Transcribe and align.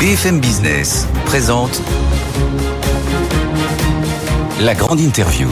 BFM 0.00 0.40
Business 0.40 1.06
présente 1.26 1.82
la 4.62 4.74
grande 4.74 4.98
interview. 4.98 5.46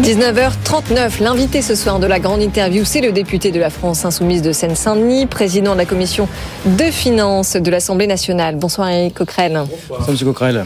19h39, 0.00 1.22
l'invité 1.22 1.62
ce 1.62 1.76
soir 1.76 2.00
de 2.00 2.08
la 2.08 2.18
grande 2.18 2.42
interview, 2.42 2.84
c'est 2.84 3.00
le 3.00 3.12
député 3.12 3.52
de 3.52 3.60
la 3.60 3.70
France 3.70 4.04
Insoumise 4.04 4.42
de 4.42 4.50
Seine-Saint-Denis, 4.50 5.26
président 5.26 5.74
de 5.74 5.78
la 5.78 5.84
commission 5.84 6.28
de 6.66 6.90
finances 6.90 7.54
de 7.54 7.70
l'Assemblée 7.70 8.08
nationale. 8.08 8.56
Bonsoir 8.56 8.90
Eric 8.90 9.14
Coquerel. 9.14 9.62
Bonsoir 9.88 10.10
Monsieur 10.10 10.26
Coquerel. 10.26 10.64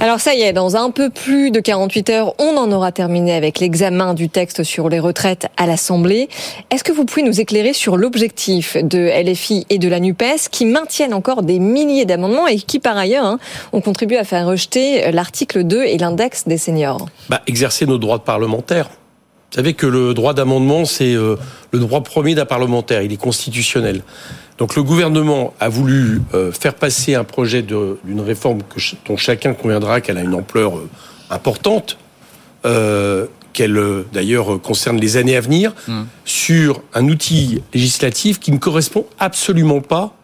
Alors 0.00 0.20
ça 0.20 0.34
y 0.34 0.40
est, 0.40 0.52
dans 0.52 0.76
un 0.76 0.90
peu 0.90 1.10
plus 1.10 1.50
de 1.50 1.60
48 1.60 2.10
heures, 2.10 2.34
on 2.38 2.56
en 2.56 2.72
aura 2.72 2.92
terminé 2.92 3.34
avec 3.34 3.60
l'examen 3.60 4.14
du 4.14 4.28
texte 4.28 4.62
sur 4.62 4.88
les 4.88 4.98
retraites 4.98 5.48
à 5.56 5.66
l'Assemblée. 5.66 6.28
Est-ce 6.70 6.82
que 6.82 6.92
vous 6.92 7.04
pouvez 7.04 7.22
nous 7.22 7.40
éclairer 7.40 7.72
sur 7.72 7.96
l'objectif 7.96 8.76
de 8.76 9.10
LFI 9.22 9.66
et 9.68 9.78
de 9.78 9.88
la 9.88 10.00
NUPES 10.00 10.48
qui 10.50 10.64
maintiennent 10.64 11.14
encore 11.14 11.42
des 11.42 11.58
milliers 11.58 12.06
d'amendements 12.06 12.48
et 12.48 12.56
qui 12.56 12.78
par 12.78 12.96
ailleurs 12.96 13.26
hein, 13.26 13.38
ont 13.72 13.80
contribué 13.80 14.16
à 14.16 14.24
faire 14.24 14.46
rejeter 14.46 15.12
l'article 15.12 15.64
2 15.64 15.84
et 15.84 15.98
l'index 15.98 16.48
des 16.48 16.58
seniors? 16.58 17.06
Bah, 17.28 17.42
Exercer 17.46 17.86
nos 17.86 17.98
droits 17.98 18.18
de 18.18 18.22
parlementaire. 18.22 18.88
Vous 19.52 19.56
savez 19.56 19.74
que 19.74 19.86
le 19.86 20.14
droit 20.14 20.32
d'amendement, 20.32 20.86
c'est 20.86 21.12
euh, 21.14 21.36
le 21.72 21.78
droit 21.78 22.02
premier 22.02 22.34
d'un 22.34 22.46
parlementaire, 22.46 23.02
il 23.02 23.12
est 23.12 23.18
constitutionnel. 23.18 24.02
Donc 24.56 24.76
le 24.76 24.82
gouvernement 24.82 25.52
a 25.60 25.68
voulu 25.68 26.22
euh, 26.32 26.52
faire 26.52 26.72
passer 26.72 27.14
un 27.16 27.24
projet 27.24 27.60
d'une 27.60 28.20
réforme 28.22 28.62
que, 28.62 28.80
dont 29.06 29.18
chacun 29.18 29.52
conviendra 29.52 30.00
qu'elle 30.00 30.16
a 30.16 30.22
une 30.22 30.32
ampleur 30.32 30.78
euh, 30.78 30.88
importante, 31.28 31.98
qu'elle 33.52 34.04
d'ailleurs 34.12 34.62
concerne 34.62 34.98
les 34.98 35.18
années 35.18 35.36
à 35.36 35.40
venir, 35.42 35.74
mmh. 35.86 36.02
sur 36.24 36.80
un 36.94 37.08
outil 37.08 37.60
législatif 37.74 38.40
qui 38.40 38.52
ne 38.52 38.58
correspond 38.58 39.04
absolument 39.18 39.80
pas 39.80 40.14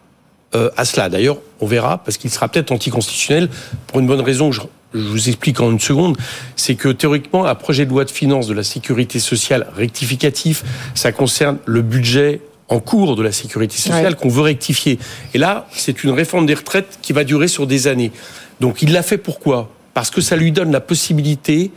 à 0.52 0.84
cela. 0.84 1.08
D'ailleurs, 1.08 1.38
on 1.60 1.66
verra, 1.66 1.98
parce 1.98 2.16
qu'il 2.16 2.30
sera 2.30 2.48
peut-être 2.48 2.70
anticonstitutionnel, 2.70 3.48
pour 3.88 3.98
une 3.98 4.06
bonne 4.06 4.20
raison, 4.20 4.52
je, 4.52 4.60
je 4.94 5.00
vous 5.00 5.28
explique 5.28 5.60
en 5.60 5.70
une 5.70 5.80
seconde, 5.80 6.16
c'est 6.56 6.74
que 6.74 6.88
théoriquement, 6.88 7.44
un 7.44 7.54
projet 7.54 7.84
de 7.84 7.90
loi 7.90 8.04
de 8.04 8.10
finances 8.10 8.46
de 8.46 8.54
la 8.54 8.62
sécurité 8.62 9.18
sociale 9.18 9.66
rectificatif, 9.76 10.64
ça 10.94 11.12
concerne 11.12 11.58
le 11.66 11.82
budget 11.82 12.40
en 12.68 12.80
cours 12.80 13.16
de 13.16 13.22
la 13.22 13.32
sécurité 13.32 13.76
sociale 13.76 14.16
qu'on 14.16 14.28
veut 14.28 14.42
rectifier. 14.42 14.98
Et 15.34 15.38
là, 15.38 15.66
c'est 15.72 16.04
une 16.04 16.10
réforme 16.10 16.46
des 16.46 16.54
retraites 16.54 16.98
qui 17.02 17.12
va 17.12 17.24
durer 17.24 17.48
sur 17.48 17.66
des 17.66 17.86
années. 17.86 18.12
Donc 18.60 18.82
il 18.82 18.92
l'a 18.92 19.02
fait 19.02 19.18
pourquoi? 19.18 19.70
Parce 19.94 20.10
que 20.10 20.20
ça 20.20 20.36
lui 20.36 20.52
donne 20.52 20.70
la 20.70 20.80
possibilité 20.80 21.70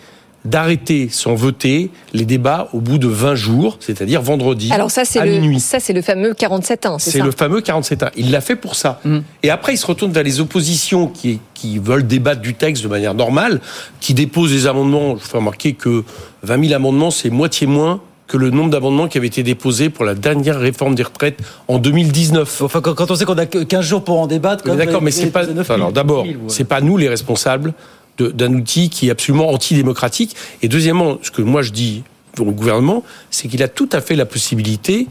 d'arrêter 0.45 1.08
sans 1.11 1.36
voter 1.36 1.92
les 2.14 2.25
débats 2.25 2.70
au 2.73 2.80
bout 2.80 2.97
de 2.97 3.08
20 3.08 3.36
jours, 3.36 3.78
c'est-à-dire 3.80 4.22
vendredi 4.22 4.70
Alors 4.72 4.89
ça, 4.89 5.06
c'est 5.06 5.23
le, 5.25 5.59
Ça, 5.59 5.80
c'est 5.80 5.94
le 5.94 6.02
fameux 6.02 6.33
47 6.33 6.86
ans, 6.86 7.00
c'est 7.00 7.22
le 7.22 7.31
fameux 7.31 7.61
47 7.61 8.03
ans. 8.03 8.08
Il 8.16 8.31
l'a 8.31 8.42
fait 8.42 8.56
pour 8.56 8.75
ça. 8.75 9.00
Mm. 9.03 9.20
Et 9.44 9.50
après, 9.50 9.73
il 9.73 9.78
se 9.78 9.86
retourne 9.86 10.11
vers 10.11 10.23
les 10.23 10.39
oppositions 10.39 11.08
qui, 11.08 11.39
qui 11.53 11.78
veulent 11.78 12.08
débattre 12.08 12.42
du 12.42 12.56
texte 12.56 12.83
de 12.83 12.88
manière 12.88 13.14
normale, 13.14 13.61
qui 14.00 14.14
déposent 14.14 14.52
des 14.52 14.67
amendements. 14.67 15.16
Je 15.17 15.23
vous 15.23 15.30
fais 15.30 15.38
remarquer 15.38 15.73
que 15.73 16.03
20 16.44 16.64
000 16.64 16.73
amendements, 16.73 17.11
c'est 17.11 17.30
moitié 17.30 17.67
moins 17.67 18.02
que 18.31 18.38
le 18.38 18.50
nombre 18.50 18.70
d'amendements 18.70 19.09
qui 19.09 19.17
avaient 19.17 19.28
été 19.28 19.44
déposés 19.44 19.89
pour 19.89 20.05
la 20.05 20.16
dernière 20.16 20.58
réforme 20.58 20.95
des 20.95 21.03
retraites 21.03 21.38
en 21.67 21.80
2019. 21.80 22.61
Enfin, 22.61 22.80
quand 22.80 23.11
on 23.11 23.16
sait 23.16 23.26
qu'on 23.26 23.38
a 23.38 23.45
15 23.45 23.86
jours 23.86 24.05
pour 24.05 24.22
en 24.22 24.28
débattre, 24.28 24.64
d'accord, 24.76 25.02
mais 25.02 25.11
c'est 25.11 25.31
pas. 25.31 25.44
alors 25.70 25.92
d'abord, 25.92 26.26
c'est 26.48 26.64
pas 26.64 26.80
nous 26.80 26.95
les 26.95 27.09
responsables 27.09 27.73
d'un 28.17 28.54
outil 28.54 28.90
qui 28.90 29.08
est 29.08 29.12
absolument 29.12 29.50
antidémocratique. 29.50 30.36
Et 30.62 30.67
deuxièmement, 30.67 31.17
ce 31.22 31.31
que 31.31 31.42
moi 31.42 31.62
je 31.62 31.72
dis 31.72 32.04
au 32.40 32.52
gouvernement, 32.52 33.04
c'est 33.30 33.48
qu'il 33.48 33.64
a 33.64 33.67
tout 33.67 33.90
à 33.92 34.02
fait 34.02 34.16
la 34.16 34.26
possibilité 34.26 35.08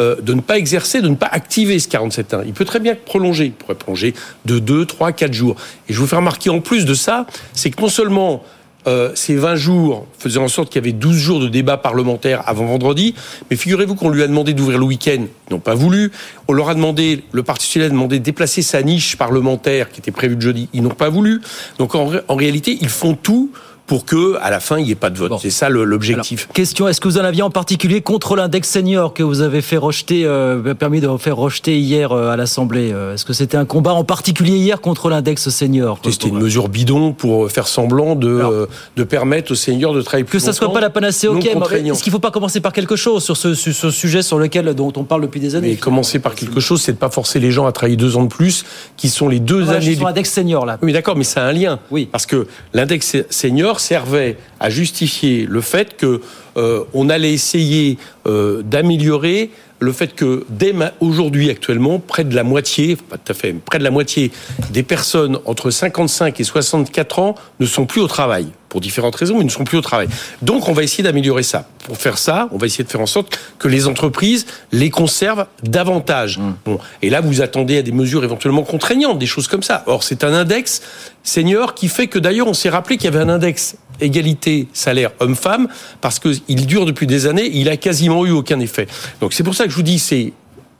euh, 0.00 0.16
de 0.20 0.32
ne 0.34 0.40
pas 0.40 0.56
exercer, 0.56 1.02
de 1.02 1.08
ne 1.08 1.14
pas 1.14 1.28
activer 1.30 1.78
ce 1.78 1.88
47.1. 1.88 2.44
Il 2.46 2.52
peut 2.52 2.64
très 2.64 2.80
bien 2.80 2.94
prolonger. 2.94 3.46
Il 3.46 3.52
pourrait 3.52 3.74
prolonger 3.74 4.14
de 4.46 4.58
2, 4.58 4.86
3, 4.86 5.12
4 5.12 5.32
jours. 5.32 5.56
Et 5.88 5.92
je 5.92 5.98
vous 5.98 6.06
fais 6.06 6.16
remarquer 6.16 6.48
en 6.48 6.60
plus 6.60 6.84
de 6.84 6.94
ça, 6.94 7.26
c'est 7.52 7.70
que 7.70 7.80
non 7.80 7.88
seulement 7.88 8.42
euh, 8.86 9.12
ces 9.14 9.36
20 9.36 9.56
jours 9.56 10.06
faisaient 10.18 10.38
en 10.38 10.48
sorte 10.48 10.70
qu'il 10.70 10.82
y 10.82 10.84
avait 10.84 10.96
12 10.96 11.16
jours 11.16 11.40
de 11.40 11.48
débat 11.48 11.76
parlementaire 11.76 12.42
avant 12.46 12.66
vendredi. 12.66 13.14
Mais 13.50 13.56
figurez-vous 13.56 13.94
qu'on 13.94 14.10
lui 14.10 14.22
a 14.22 14.26
demandé 14.26 14.54
d'ouvrir 14.54 14.78
le 14.78 14.84
week-end. 14.84 15.24
Ils 15.48 15.52
n'ont 15.52 15.60
pas 15.60 15.74
voulu. 15.74 16.12
On 16.48 16.52
leur 16.52 16.68
a 16.68 16.74
demandé, 16.74 17.24
le 17.32 17.42
Parti 17.42 17.66
socialiste 17.66 17.92
a 17.92 17.94
demandé 17.94 18.18
de 18.18 18.24
déplacer 18.24 18.62
sa 18.62 18.82
niche 18.82 19.16
parlementaire 19.16 19.90
qui 19.90 20.00
était 20.00 20.10
prévue 20.10 20.36
de 20.36 20.40
jeudi. 20.40 20.68
Ils 20.72 20.82
n'ont 20.82 20.90
pas 20.90 21.08
voulu. 21.08 21.40
Donc 21.78 21.94
en 21.94 22.34
réalité, 22.36 22.78
ils 22.80 22.88
font 22.88 23.14
tout 23.14 23.50
pour 23.90 24.04
que 24.04 24.36
à 24.40 24.50
la 24.50 24.60
fin 24.60 24.78
il 24.78 24.84
n'y 24.84 24.92
ait 24.92 24.94
pas 24.94 25.10
de 25.10 25.18
vote. 25.18 25.32
C'est 25.42 25.50
ça 25.50 25.68
l'objectif. 25.68 26.46
Question 26.54 26.86
est-ce 26.86 27.00
que 27.00 27.08
vous 27.08 27.18
en 27.18 27.24
aviez 27.24 27.42
en 27.42 27.50
particulier 27.50 28.02
contre 28.02 28.36
l'index 28.36 28.68
senior 28.68 29.12
que 29.12 29.24
vous 29.24 29.40
avez 29.40 29.62
fait 29.62 29.78
rejeter, 29.78 30.22
euh, 30.26 30.74
permis 30.74 31.00
de 31.00 31.08
faire 31.16 31.36
rejeter 31.36 31.76
hier 31.76 32.12
euh, 32.12 32.30
à 32.30 32.36
l'Assemblée 32.36 32.92
euh, 32.92 33.14
Est-ce 33.14 33.24
que 33.24 33.32
c'était 33.32 33.56
un 33.56 33.64
combat 33.64 33.92
en 33.92 34.04
particulier 34.04 34.58
hier 34.58 34.80
contre 34.80 35.10
l'index 35.10 35.48
senior 35.48 35.98
C'était 36.04 36.28
une 36.28 36.38
mesure 36.38 36.68
bidon 36.68 37.12
pour 37.12 37.50
faire 37.50 37.66
semblant 37.66 38.14
de 38.14 38.68
de 38.94 39.02
permettre 39.02 39.50
aux 39.50 39.56
seniors 39.56 39.92
de 39.92 40.02
travailler 40.02 40.22
plus 40.22 40.38
que 40.38 40.44
ça 40.44 40.52
soit 40.52 40.72
pas 40.72 40.80
la 40.80 40.90
panacée. 40.90 41.26
Ok, 41.26 41.44
est-ce 41.44 42.04
qu'il 42.04 42.12
faut 42.12 42.20
pas 42.20 42.30
commencer 42.30 42.60
par 42.60 42.72
quelque 42.72 42.94
chose 42.94 43.24
sur 43.24 43.36
ce, 43.36 43.54
ce 43.54 43.90
sujet 43.90 44.22
sur 44.22 44.38
lequel 44.38 44.72
dont 44.74 44.92
on 44.94 45.02
parle 45.02 45.22
depuis 45.22 45.40
des 45.40 45.56
années 45.56 45.70
Mais 45.70 45.74
commencer 45.74 46.20
par 46.20 46.36
quelque 46.36 46.60
chose, 46.60 46.80
c'est 46.80 46.92
de 46.92 46.98
pas 46.98 47.10
forcer 47.10 47.40
les 47.40 47.50
gens 47.50 47.66
à 47.66 47.72
travailler 47.72 47.96
deux 47.96 48.16
ans 48.16 48.22
de 48.22 48.28
plus, 48.28 48.64
qui 48.96 49.08
sont 49.08 49.28
les 49.28 49.40
deux 49.40 49.70
années. 49.70 49.96
Sur 49.96 50.06
l'index 50.06 50.30
senior 50.30 50.64
là. 50.64 50.78
Oui, 50.80 50.92
d'accord, 50.92 51.16
mais 51.16 51.24
c'est 51.24 51.40
un 51.40 51.50
lien. 51.50 51.80
Oui. 51.90 52.08
Parce 52.12 52.26
que 52.26 52.46
l'index 52.72 53.16
senior 53.30 53.79
servait 53.80 54.36
à 54.60 54.70
justifier 54.70 55.46
le 55.48 55.60
fait 55.60 55.96
que 55.96 56.20
euh, 56.56 56.84
on 56.94 57.08
allait 57.08 57.32
essayer 57.32 57.98
euh, 58.26 58.62
d'améliorer 58.62 59.50
le 59.80 59.92
fait 59.92 60.14
que 60.14 60.44
dès 60.50 60.74
aujourd'hui 61.00 61.50
actuellement, 61.50 61.98
près 61.98 62.24
de 62.24 62.34
la 62.34 62.44
moitié, 62.44 62.96
pas 62.96 63.16
tout 63.16 63.32
à 63.32 63.34
fait, 63.34 63.52
près 63.52 63.78
de 63.78 63.84
la 63.84 63.90
moitié 63.90 64.30
des 64.70 64.82
personnes 64.82 65.38
entre 65.46 65.70
55 65.70 66.38
et 66.38 66.44
64 66.44 67.18
ans 67.18 67.34
ne 67.58 67.66
sont 67.66 67.86
plus 67.86 68.00
au 68.00 68.06
travail 68.06 68.46
pour 68.68 68.80
différentes 68.80 69.16
raisons, 69.16 69.38
mais 69.38 69.44
ne 69.44 69.50
sont 69.50 69.64
plus 69.64 69.78
au 69.78 69.82
travail. 69.82 70.08
Donc, 70.42 70.68
on 70.68 70.72
va 70.72 70.84
essayer 70.84 71.02
d'améliorer 71.02 71.42
ça. 71.42 71.68
Pour 71.84 71.96
faire 71.96 72.18
ça, 72.18 72.48
on 72.52 72.56
va 72.56 72.66
essayer 72.66 72.84
de 72.84 72.88
faire 72.88 73.00
en 73.00 73.06
sorte 73.06 73.40
que 73.58 73.66
les 73.66 73.88
entreprises 73.88 74.46
les 74.70 74.90
conservent 74.90 75.46
davantage. 75.64 76.38
Mmh. 76.38 76.54
Bon, 76.64 76.78
et 77.02 77.10
là, 77.10 77.20
vous 77.20 77.42
attendez 77.42 77.78
à 77.78 77.82
des 77.82 77.90
mesures 77.90 78.22
éventuellement 78.22 78.62
contraignantes, 78.62 79.18
des 79.18 79.26
choses 79.26 79.48
comme 79.48 79.64
ça. 79.64 79.82
Or, 79.86 80.04
c'est 80.04 80.22
un 80.22 80.32
index 80.32 80.82
senior 81.24 81.74
qui 81.74 81.88
fait 81.88 82.06
que 82.06 82.20
d'ailleurs, 82.20 82.46
on 82.46 82.54
s'est 82.54 82.70
rappelé 82.70 82.96
qu'il 82.96 83.06
y 83.06 83.14
avait 83.14 83.24
un 83.24 83.28
index 83.28 83.76
égalité 84.00 84.68
salaire 84.72 85.10
homme-femme 85.20 85.68
parce 86.00 86.18
qu'il 86.18 86.66
dure 86.66 86.86
depuis 86.86 87.06
des 87.06 87.26
années, 87.26 87.50
il 87.52 87.68
a 87.68 87.76
quasiment 87.76 88.26
eu 88.26 88.30
aucun 88.30 88.60
effet. 88.60 88.86
Donc 89.20 89.32
c'est 89.32 89.42
pour 89.42 89.54
ça 89.54 89.64
que 89.64 89.70
je 89.70 89.76
vous 89.76 89.82
dis 89.82 89.98
c'est 89.98 90.32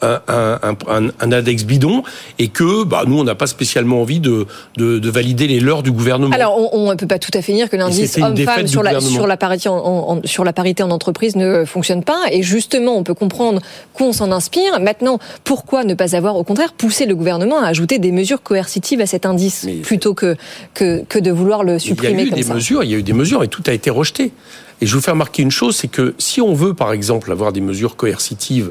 un, 0.03 1.11
index 1.21 1.65
bidon 1.65 2.03
et 2.38 2.49
que 2.49 2.84
bah, 2.84 3.05
nous, 3.06 3.19
on 3.19 3.25
n'a 3.25 3.34
pas 3.34 3.47
spécialement 3.47 4.00
envie 4.00 4.21
de, 4.21 4.47
de, 4.77 5.11
valider 5.11 5.47
les 5.47 5.61
leurs 5.61 5.83
du 5.83 5.93
gouvernement. 5.93 6.34
Alors, 6.34 6.75
on 6.75 6.91
ne 6.91 6.94
peut 6.94 7.06
pas 7.06 7.19
tout 7.19 7.31
à 7.34 7.43
fait 7.43 7.53
dire 7.53 7.69
que 7.69 7.77
l'indice 7.77 8.16
homme-femme 8.19 8.66
sur 8.66 8.83
la, 8.83 9.00
sur, 9.00 9.27
la 9.27 9.37
parité 9.37 9.69
en, 9.69 10.21
sur 10.25 10.44
la 10.44 10.53
parité 10.53 10.83
en 10.83 10.91
entreprise 10.91 11.37
ne 11.37 11.65
fonctionne 11.65 12.05
pas. 12.05 12.21
Et 12.31 12.43
justement, 12.43 12.97
on 12.97 13.03
peut 13.03 13.15
comprendre 13.15 13.61
qu'on 13.94 14.12
s'en 14.12 14.33
inspire. 14.33 14.81
Maintenant, 14.81 15.19
pourquoi 15.44 15.84
ne 15.84 15.94
pas 15.94 16.17
avoir, 16.17 16.37
au 16.37 16.44
contraire, 16.44 16.72
poussé 16.72 17.06
le 17.06 17.15
gouvernement 17.15 17.59
à 17.62 17.67
ajouter 17.67 17.99
des 17.99 18.12
mesures 18.12 18.43
coercitives 18.43 19.00
à 19.00 19.06
cet 19.06 19.27
indice 19.27 19.67
plutôt 19.82 20.15
que, 20.15 20.37
que, 20.75 21.05
que, 21.09 21.19
de 21.19 21.31
vouloir 21.31 21.65
le 21.65 21.78
supprimer 21.78 22.22
Il 22.22 22.28
y 22.31 22.34
a 22.34 22.38
eu 22.38 22.43
des 22.43 22.53
mesures, 22.53 22.84
il 22.84 22.91
y 22.91 22.94
a 22.94 22.99
eu 22.99 23.03
des 23.03 23.12
mesures 23.12 23.43
et 23.43 23.49
tout 23.49 23.62
a 23.67 23.72
été 23.72 23.91
rejeté. 23.91 24.32
Et 24.81 24.87
je 24.87 24.94
vous 24.94 25.03
fais 25.03 25.11
remarquer 25.11 25.43
une 25.43 25.50
chose, 25.50 25.77
c'est 25.77 25.88
que 25.88 26.15
si 26.19 26.41
on 26.41 26.55
veut, 26.55 26.72
par 26.72 26.93
exemple, 26.93 27.31
avoir 27.31 27.53
des 27.53 27.61
mesures 27.61 27.97
coercitives, 27.97 28.71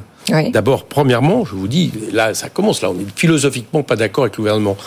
d'abord, 0.52 0.86
premièrement, 0.86 1.46
je 1.46 1.56
vous 1.56 1.68
dis, 1.68 1.92
là, 2.12 2.34
ça 2.34 2.50
commence, 2.50 2.82
là, 2.82 2.90
on 2.92 3.00
est 3.00 3.08
philosophiquement 3.16 3.84
pas 3.84 3.96
d'accord 3.96 4.26
avec 4.26 4.36
le 4.38 4.44
gouvernement. 4.44 4.78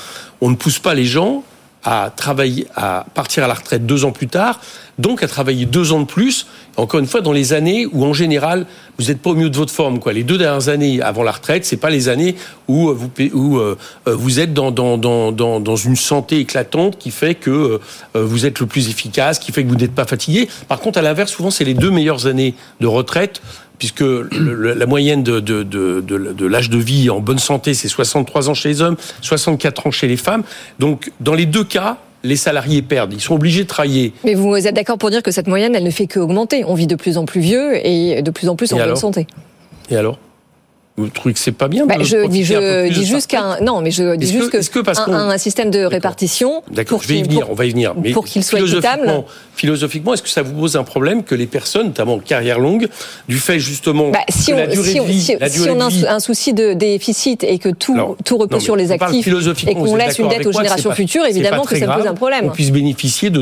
On 0.40 0.50
ne 0.50 0.56
pousse 0.56 0.78
pas 0.78 0.94
les 0.94 1.04
gens 1.04 1.44
à 1.84 2.12
travailler, 2.14 2.66
à 2.76 3.06
partir 3.14 3.44
à 3.44 3.48
la 3.48 3.54
retraite 3.54 3.86
deux 3.86 4.04
ans 4.04 4.12
plus 4.12 4.28
tard, 4.28 4.60
donc 4.98 5.22
à 5.22 5.26
travailler 5.26 5.66
deux 5.66 5.92
ans 5.92 6.00
de 6.00 6.06
plus. 6.06 6.46
Encore 6.76 7.00
une 7.00 7.06
fois, 7.06 7.22
dans 7.22 7.32
les 7.32 7.52
années 7.52 7.86
où 7.92 8.04
en 8.04 8.12
général 8.12 8.66
vous 8.98 9.06
n'êtes 9.06 9.20
pas 9.20 9.30
au 9.30 9.34
mieux 9.34 9.50
de 9.50 9.56
votre 9.56 9.72
forme. 9.72 9.98
Quoi. 9.98 10.12
Les 10.12 10.22
deux 10.22 10.38
dernières 10.38 10.68
années 10.68 11.02
avant 11.02 11.24
la 11.24 11.32
retraite, 11.32 11.64
c'est 11.64 11.76
pas 11.76 11.90
les 11.90 12.08
années 12.08 12.36
où 12.68 12.92
vous 12.92 13.10
où 13.32 13.58
euh, 13.58 13.76
vous 14.06 14.38
êtes 14.38 14.54
dans 14.54 14.70
dans, 14.70 14.96
dans 14.96 15.32
dans 15.32 15.76
une 15.76 15.96
santé 15.96 16.38
éclatante 16.38 16.98
qui 16.98 17.10
fait 17.10 17.34
que 17.34 17.50
euh, 17.50 18.24
vous 18.24 18.46
êtes 18.46 18.60
le 18.60 18.66
plus 18.66 18.88
efficace, 18.88 19.38
qui 19.40 19.50
fait 19.50 19.64
que 19.64 19.68
vous 19.68 19.76
n'êtes 19.76 19.94
pas 19.94 20.06
fatigué. 20.06 20.48
Par 20.68 20.78
contre, 20.78 20.98
à 20.98 21.02
l'inverse, 21.02 21.32
souvent 21.32 21.50
c'est 21.50 21.64
les 21.64 21.74
deux 21.74 21.90
meilleures 21.90 22.26
années 22.26 22.54
de 22.80 22.86
retraite 22.86 23.42
puisque 23.82 24.04
la 24.30 24.86
moyenne 24.86 25.24
de, 25.24 25.40
de, 25.40 25.64
de, 25.64 26.00
de 26.00 26.46
l'âge 26.46 26.70
de 26.70 26.78
vie 26.78 27.10
en 27.10 27.18
bonne 27.18 27.40
santé, 27.40 27.74
c'est 27.74 27.88
63 27.88 28.48
ans 28.48 28.54
chez 28.54 28.68
les 28.68 28.80
hommes, 28.80 28.94
64 29.22 29.88
ans 29.88 29.90
chez 29.90 30.06
les 30.06 30.16
femmes. 30.16 30.44
Donc, 30.78 31.10
dans 31.18 31.34
les 31.34 31.46
deux 31.46 31.64
cas, 31.64 31.96
les 32.22 32.36
salariés 32.36 32.80
perdent. 32.80 33.12
Ils 33.12 33.20
sont 33.20 33.34
obligés 33.34 33.64
de 33.64 33.68
travailler. 33.68 34.12
Mais 34.22 34.34
vous 34.34 34.54
êtes 34.54 34.76
d'accord 34.76 34.98
pour 34.98 35.10
dire 35.10 35.20
que 35.20 35.32
cette 35.32 35.48
moyenne, 35.48 35.74
elle 35.74 35.82
ne 35.82 35.90
fait 35.90 36.06
qu'augmenter. 36.06 36.64
On 36.64 36.74
vit 36.74 36.86
de 36.86 36.94
plus 36.94 37.18
en 37.18 37.24
plus 37.24 37.40
vieux 37.40 37.84
et 37.84 38.22
de 38.22 38.30
plus 38.30 38.48
en 38.48 38.54
plus 38.54 38.72
en 38.72 38.76
bonne 38.76 38.94
santé. 38.94 39.26
Et 39.90 39.96
alors? 39.96 40.16
Vous 40.98 41.08
trouvez 41.08 41.32
que 41.32 41.40
c'est 41.40 41.52
pas 41.52 41.68
bien 41.68 41.86
Bah, 41.86 41.96
de 41.96 42.04
je 42.04 42.26
dis, 42.26 42.44
je 42.44 42.92
juste 43.02 43.26
qu'un 43.26 43.58
non, 43.62 43.80
mais 43.80 43.90
je 43.90 44.14
dis 44.14 44.30
juste 44.30 44.50
que- 44.50 44.58
est-ce 44.58 44.68
que 44.68 44.80
parce 44.80 44.98
un, 44.98 45.38
système 45.38 45.70
de 45.70 45.84
répartition 45.84 46.62
D'accord, 46.70 47.02
je 47.02 47.08
vais 47.08 47.18
y 47.18 47.22
venir, 47.22 47.40
pour- 47.42 47.50
on 47.52 47.54
va 47.54 47.64
y 47.64 47.70
venir. 47.70 47.94
Mais 47.96 48.10
pour 48.12 48.26
qu'il 48.26 48.44
soit 48.44 48.60
équitable. 48.60 49.24
philosophiquement- 49.54 50.12
est-ce 50.12 50.22
que 50.22 50.28
ça 50.28 50.42
vous 50.42 50.52
pose 50.52 50.76
un 50.76 50.84
problème 50.84 51.24
que 51.24 51.34
les 51.34 51.46
personnes, 51.46 51.86
notamment 51.88 52.14
en 52.14 52.18
carrière 52.18 52.58
longue, 52.58 52.88
du 53.26 53.38
fait 53.38 53.58
justement 53.58 54.10
Bah, 54.10 54.18
si 54.28 54.50
que 54.50 54.52
on, 54.52 54.56
la 54.58 54.66
durée 54.66 54.90
si 54.92 54.98
de 55.00 55.04
vie, 55.04 55.20
si- 55.22 55.36
la 55.40 55.48
si 55.48 55.58
durée 55.58 55.70
on 55.70 55.80
a 55.80 55.88
vie- 55.88 56.06
un, 56.06 56.20
souci 56.20 56.52
de 56.52 56.74
déficit 56.74 57.42
et 57.42 57.58
que 57.58 57.70
tout, 57.70 57.94
Alors, 57.94 58.16
tout 58.22 58.36
repose 58.36 58.58
non, 58.58 58.60
sur 58.60 58.76
les 58.76 58.92
actifs 58.92 59.26
et 59.26 59.74
qu'on 59.74 59.96
laisse 59.96 60.18
une 60.18 60.28
dette 60.28 60.46
aux 60.46 60.52
générations 60.52 60.90
pas- 60.90 60.96
futures, 60.96 61.24
évidemment 61.24 61.64
que 61.64 61.78
ça 61.78 61.86
pose 61.86 62.06
un 62.06 62.14
problème. 62.14 62.44
On 62.46 62.50
puisse 62.50 62.70
bénéficier 62.70 63.30
de, 63.30 63.40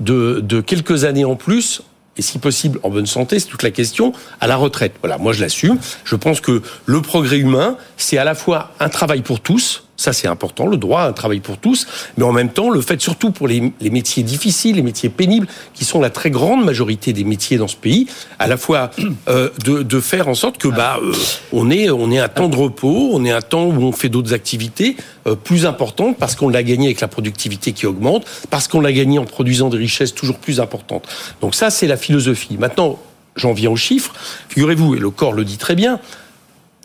de, 0.00 0.40
de 0.40 0.60
quelques 0.60 1.04
années 1.04 1.24
en 1.24 1.36
plus 1.36 1.82
et 2.16 2.22
si 2.22 2.38
possible 2.38 2.78
en 2.82 2.90
bonne 2.90 3.06
santé, 3.06 3.38
c'est 3.38 3.46
toute 3.46 3.62
la 3.62 3.70
question, 3.70 4.12
à 4.40 4.46
la 4.46 4.56
retraite. 4.56 4.94
Voilà, 5.00 5.18
moi 5.18 5.32
je 5.32 5.40
l'assume. 5.40 5.78
Je 6.04 6.16
pense 6.16 6.40
que 6.40 6.62
le 6.84 7.02
progrès 7.02 7.38
humain, 7.38 7.76
c'est 7.96 8.18
à 8.18 8.24
la 8.24 8.34
fois 8.34 8.72
un 8.80 8.88
travail 8.88 9.22
pour 9.22 9.40
tous, 9.40 9.85
ça 9.96 10.12
c'est 10.12 10.28
important, 10.28 10.66
le 10.66 10.76
droit 10.76 11.02
à 11.02 11.08
un 11.08 11.12
travail 11.12 11.40
pour 11.40 11.58
tous, 11.58 11.86
mais 12.16 12.24
en 12.24 12.32
même 12.32 12.50
temps 12.50 12.70
le 12.70 12.80
fait 12.80 13.00
surtout 13.00 13.30
pour 13.30 13.48
les, 13.48 13.72
métiers 13.82 14.22
difficiles, 14.22 14.76
les 14.76 14.82
métiers 14.82 15.08
pénibles, 15.08 15.46
qui 15.74 15.84
sont 15.84 16.00
la 16.00 16.10
très 16.10 16.30
grande 16.30 16.64
majorité 16.64 17.12
des 17.12 17.24
métiers 17.24 17.58
dans 17.58 17.68
ce 17.68 17.76
pays, 17.76 18.06
à 18.38 18.46
la 18.46 18.56
fois 18.56 18.90
euh, 19.28 19.50
de, 19.64 19.82
de 19.82 20.00
faire 20.00 20.28
en 20.28 20.34
sorte 20.34 20.58
que 20.58 20.68
bah 20.68 20.98
euh, 21.02 21.12
on 21.52 21.70
est 21.70 21.90
on 21.90 22.10
est 22.10 22.18
un 22.18 22.28
temps 22.28 22.48
de 22.48 22.56
repos, 22.56 23.10
on 23.12 23.24
est 23.24 23.32
un 23.32 23.40
temps 23.40 23.66
où 23.66 23.82
on 23.82 23.92
fait 23.92 24.08
d'autres 24.08 24.34
activités 24.34 24.96
euh, 25.26 25.34
plus 25.34 25.66
importantes 25.66 26.16
parce 26.18 26.34
qu'on 26.34 26.48
l'a 26.48 26.62
gagné 26.62 26.86
avec 26.86 27.00
la 27.00 27.08
productivité 27.08 27.72
qui 27.72 27.86
augmente, 27.86 28.26
parce 28.50 28.68
qu'on 28.68 28.80
l'a 28.80 28.92
gagné 28.92 29.18
en 29.18 29.24
produisant 29.24 29.68
des 29.68 29.78
richesses 29.78 30.14
toujours 30.14 30.38
plus 30.38 30.60
importantes. 30.60 31.06
Donc 31.40 31.54
ça 31.54 31.70
c'est 31.70 31.86
la 31.86 31.96
philosophie. 31.96 32.56
Maintenant 32.58 32.98
j'en 33.36 33.52
viens 33.52 33.70
aux 33.70 33.76
chiffres. 33.76 34.14
Figurez-vous 34.48 34.94
et 34.94 34.98
le 34.98 35.10
corps 35.10 35.32
le 35.32 35.44
dit 35.44 35.58
très 35.58 35.74
bien. 35.74 36.00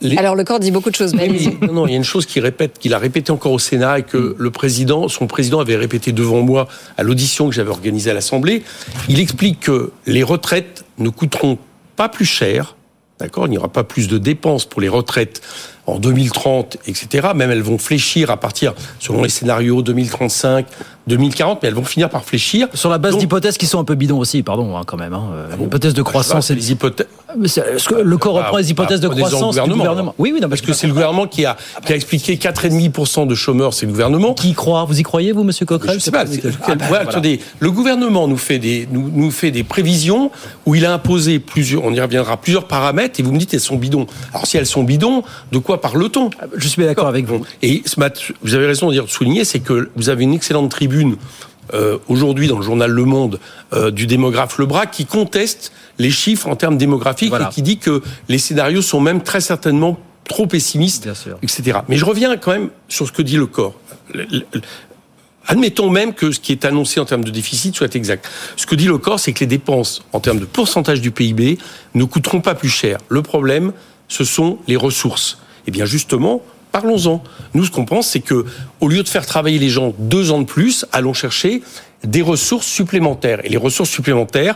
Les- 0.01 0.17
Alors 0.17 0.35
le 0.35 0.43
corps 0.43 0.59
dit 0.59 0.71
beaucoup 0.71 0.89
de 0.89 0.95
choses, 0.95 1.13
mais 1.13 1.23
oui, 1.23 1.29
allez-y. 1.29 1.57
mais 1.61 1.67
non, 1.67 1.73
non, 1.73 1.87
il 1.87 1.91
y 1.91 1.93
a 1.93 1.97
une 1.97 2.03
chose 2.03 2.25
qu'il 2.25 2.41
répète, 2.43 2.77
qu'il 2.79 2.93
a 2.93 2.97
répété 2.97 3.31
encore 3.31 3.51
au 3.51 3.59
Sénat 3.59 3.99
et 3.99 4.03
que 4.03 4.35
le 4.37 4.51
président, 4.51 5.07
son 5.07 5.27
président 5.27 5.59
avait 5.59 5.75
répété 5.75 6.11
devant 6.11 6.41
moi 6.41 6.67
à 6.97 7.03
l'audition 7.03 7.47
que 7.49 7.55
j'avais 7.55 7.69
organisée 7.69 8.11
à 8.11 8.13
l'Assemblée. 8.13 8.63
Il 9.09 9.19
explique 9.19 9.59
que 9.61 9.91
les 10.05 10.23
retraites 10.23 10.83
ne 10.97 11.09
coûteront 11.09 11.57
pas 11.95 12.09
plus 12.09 12.25
cher. 12.25 12.75
D'accord, 13.19 13.45
il 13.45 13.51
n'y 13.51 13.57
aura 13.59 13.69
pas 13.69 13.83
plus 13.83 14.07
de 14.07 14.17
dépenses 14.17 14.65
pour 14.65 14.81
les 14.81 14.89
retraites 14.89 15.41
en 15.87 15.99
2030, 15.99 16.77
etc. 16.87 17.29
Même 17.35 17.51
elles 17.51 17.61
vont 17.61 17.77
fléchir 17.77 18.29
à 18.31 18.37
partir, 18.37 18.73
selon 18.99 19.23
les 19.23 19.29
scénarios, 19.29 19.81
2035, 19.81 20.65
2040, 21.07 21.59
mais 21.61 21.69
elles 21.69 21.73
vont 21.75 21.83
finir 21.83 22.09
par 22.09 22.23
fléchir. 22.23 22.67
Sur 22.73 22.89
la 22.89 22.97
base 22.99 23.17
d'hypothèses 23.17 23.57
qui 23.57 23.65
sont 23.65 23.79
un 23.79 23.83
peu 23.83 23.95
bidons 23.95 24.19
aussi, 24.19 24.43
pardon, 24.43 24.77
hein, 24.77 24.83
quand 24.85 24.97
même. 24.97 25.13
Hein. 25.13 25.23
Euh, 25.33 25.55
bon 25.57 25.65
Hypothèse 25.65 25.93
de 25.93 26.03
pas, 26.03 26.09
croissance. 26.11 26.47
c'est 26.47 26.55
les 26.55 26.71
hypothèses. 26.71 27.07
Que 27.87 27.95
le 27.95 28.17
corps 28.17 28.37
Ah, 28.37 28.43
reprend 28.43 28.57
les 28.57 28.69
hypothèses 28.71 28.99
de 28.99 29.07
ah, 29.07 29.15
croissance 29.15 29.55
du 29.55 29.61
gouvernement, 29.61 29.75
gouvernement? 29.77 30.01
alors. 30.01 30.15
Oui, 30.19 30.31
oui, 30.33 30.39
non, 30.41 30.49
Parce 30.49 30.61
que 30.61 30.73
c'est 30.73 30.85
le 30.87 30.93
gouvernement 30.93 31.27
qui 31.27 31.45
a, 31.45 31.57
qui 31.85 31.93
a 31.93 31.95
expliqué 31.95 32.35
4,5% 32.35 33.25
de 33.25 33.35
chômeurs, 33.35 33.73
c'est 33.73 33.85
le 33.85 33.91
gouvernement. 33.93 34.33
Qui 34.33 34.49
y 34.49 34.53
croit? 34.53 34.83
Vous 34.85 34.99
y 34.99 35.03
croyez, 35.03 35.31
vous, 35.31 35.43
Monsieur 35.43 35.65
Coquerel 35.65 35.95
Je 35.95 36.03
sais 36.03 36.11
pas. 36.11 36.25
C'est- 36.27 36.41
Ah, 36.63 36.75
bah, 36.75 36.85
voilà. 36.87 37.09
Attendez, 37.09 37.39
le 37.59 37.71
gouvernement 37.71 38.27
nous 38.27 38.37
fait 38.37 38.59
des 38.59 38.87
nous, 38.91 39.09
nous 39.13 39.31
fait 39.31 39.49
des 39.51 39.63
prévisions 39.63 40.29
où 40.65 40.75
il 40.75 40.85
a 40.85 40.93
imposé 40.93 41.39
plusieurs, 41.39 41.83
on 41.83 41.93
y 41.93 41.99
reviendra, 42.01 42.37
plusieurs 42.37 42.65
paramètres 42.67 43.19
et 43.19 43.23
vous 43.23 43.31
me 43.31 43.37
dites 43.39 43.53
elles 43.53 43.59
sont 43.59 43.77
bidons. 43.77 44.05
Alors 44.33 44.45
si 44.45 44.57
elles 44.57 44.65
sont 44.67 44.83
bidons, 44.83 45.23
de 45.51 45.57
quoi 45.57 45.70
parle-t-on 45.79 46.29
Je 46.57 46.67
suis 46.67 46.83
d'accord 46.83 47.07
avec 47.07 47.25
vous. 47.25 47.45
Et 47.61 47.81
ce 47.85 47.95
vous 48.41 48.55
avez 48.55 48.65
raison 48.67 48.91
de 48.91 49.01
souligner, 49.07 49.45
c'est 49.45 49.59
que 49.59 49.89
vous 49.95 50.09
avez 50.09 50.23
une 50.23 50.33
excellente 50.33 50.69
tribune 50.71 51.15
euh, 51.73 51.97
aujourd'hui 52.09 52.47
dans 52.47 52.57
le 52.57 52.63
journal 52.63 52.91
Le 52.91 53.05
Monde 53.05 53.39
euh, 53.73 53.91
du 53.91 54.07
démographe 54.07 54.57
Lebrac 54.57 54.91
qui 54.91 55.05
conteste 55.05 55.71
les 55.99 56.11
chiffres 56.11 56.47
en 56.49 56.55
termes 56.55 56.77
démographiques 56.77 57.29
Voilà. 57.29 57.47
et 57.49 57.53
qui 57.53 57.61
dit 57.61 57.77
que 57.77 58.01
les 58.27 58.39
scénarios 58.39 58.81
sont 58.81 58.99
même 58.99 59.21
très 59.23 59.39
certainement 59.41 59.97
trop 60.27 60.47
pessimistes 60.47 61.03
Bien 61.03 61.13
sûr. 61.13 61.37
etc. 61.41 61.79
Mais 61.87 61.95
je 61.97 62.03
reviens 62.05 62.35
quand 62.37 62.51
même 62.51 62.69
sur 62.89 63.07
ce 63.07 63.11
que 63.11 63.21
dit 63.21 63.37
le 63.37 63.45
corps. 63.45 63.75
Le- 64.13 64.23
le- 64.29 64.45
le- 64.53 64.61
Admettons 65.47 65.89
même 65.89 66.13
que 66.13 66.31
ce 66.31 66.39
qui 66.39 66.51
est 66.51 66.65
annoncé 66.65 66.99
en 66.99 67.05
termes 67.05 67.23
de 67.23 67.31
déficit 67.31 67.75
soit 67.75 67.95
exact. 67.95 68.29
Ce 68.57 68.65
que 68.67 68.75
dit 68.75 68.85
le 68.85 68.99
corps, 68.99 69.19
c'est 69.19 69.33
que 69.33 69.39
les 69.39 69.47
dépenses 69.47 70.03
en 70.13 70.19
termes 70.19 70.39
de 70.39 70.45
pourcentage 70.45 71.01
du 71.01 71.09
PIB 71.11 71.57
ne 71.95 72.03
coûteront 72.03 72.41
pas 72.41 72.53
plus 72.53 72.69
cher. 72.69 72.99
Le 73.09 73.23
problème, 73.23 73.73
ce 74.07 74.23
sont 74.23 74.59
les 74.67 74.75
ressources. 74.75 75.39
Eh 75.67 75.71
bien 75.71 75.85
justement, 75.85 76.41
parlons-en. 76.71 77.23
Nous, 77.53 77.65
ce 77.65 77.71
qu'on 77.71 77.85
pense, 77.85 78.07
c'est 78.07 78.19
que 78.19 78.45
au 78.79 78.87
lieu 78.87 79.03
de 79.03 79.09
faire 79.09 79.25
travailler 79.25 79.59
les 79.59 79.69
gens 79.69 79.93
deux 79.99 80.31
ans 80.31 80.39
de 80.39 80.45
plus, 80.45 80.85
allons 80.91 81.13
chercher 81.13 81.61
des 82.03 82.21
ressources 82.21 82.67
supplémentaires. 82.67 83.41
Et 83.43 83.49
les 83.49 83.57
ressources 83.57 83.89
supplémentaires, 83.89 84.55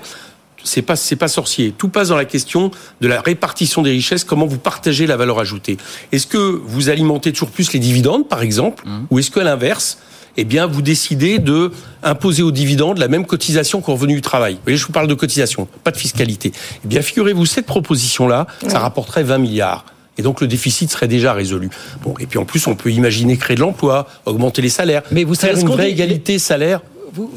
c'est 0.63 0.81
pas 0.81 0.95
c'est 0.95 1.15
pas 1.15 1.27
sorcier. 1.27 1.73
Tout 1.77 1.89
passe 1.89 2.09
dans 2.09 2.15
la 2.15 2.25
question 2.25 2.71
de 3.01 3.07
la 3.07 3.21
répartition 3.21 3.81
des 3.81 3.91
richesses, 3.91 4.23
comment 4.23 4.45
vous 4.45 4.57
partagez 4.57 5.05
la 5.05 5.17
valeur 5.17 5.39
ajoutée. 5.39 5.77
Est-ce 6.11 6.27
que 6.27 6.37
vous 6.37 6.89
alimentez 6.89 7.31
toujours 7.31 7.51
plus 7.51 7.71
les 7.73 7.79
dividendes, 7.79 8.27
par 8.27 8.41
exemple, 8.41 8.83
ou 9.11 9.19
est-ce 9.19 9.29
que 9.29 9.39
à 9.39 9.43
l'inverse, 9.43 9.99
eh 10.37 10.43
bien, 10.43 10.65
vous 10.65 10.81
décidez 10.81 11.39
de 11.39 11.71
imposer 12.03 12.43
aux 12.43 12.51
dividendes 12.51 12.97
la 12.97 13.07
même 13.07 13.25
cotisation 13.25 13.79
qu'au 13.79 13.93
revenu 13.93 14.15
du 14.15 14.21
travail? 14.21 14.55
Vous 14.55 14.61
voyez, 14.63 14.77
je 14.77 14.85
vous 14.85 14.91
parle 14.91 15.07
de 15.07 15.13
cotisation, 15.13 15.67
pas 15.83 15.91
de 15.91 15.97
fiscalité. 15.97 16.51
Eh 16.83 16.87
bien, 16.87 17.01
figurez-vous, 17.01 17.45
cette 17.45 17.65
proposition-là, 17.65 18.47
ça 18.67 18.79
rapporterait 18.79 19.23
20 19.23 19.37
milliards. 19.37 19.85
Et 20.17 20.21
donc 20.21 20.41
le 20.41 20.47
déficit 20.47 20.89
serait 20.91 21.07
déjà 21.07 21.33
résolu. 21.33 21.69
Bon, 22.01 22.13
et 22.19 22.25
puis 22.25 22.39
en 22.39 22.45
plus, 22.45 22.67
on 22.67 22.75
peut 22.75 22.91
imaginer 22.91 23.37
créer 23.37 23.55
de 23.55 23.61
l'emploi, 23.61 24.07
augmenter 24.25 24.61
les 24.61 24.69
salaires, 24.69 25.03
Mais 25.11 25.23
vous 25.23 25.35
savez 25.35 25.59
une 25.59 25.67
qu'on 25.67 25.73
vraie 25.73 25.91
égalité 25.91 26.39
salaire 26.39 26.81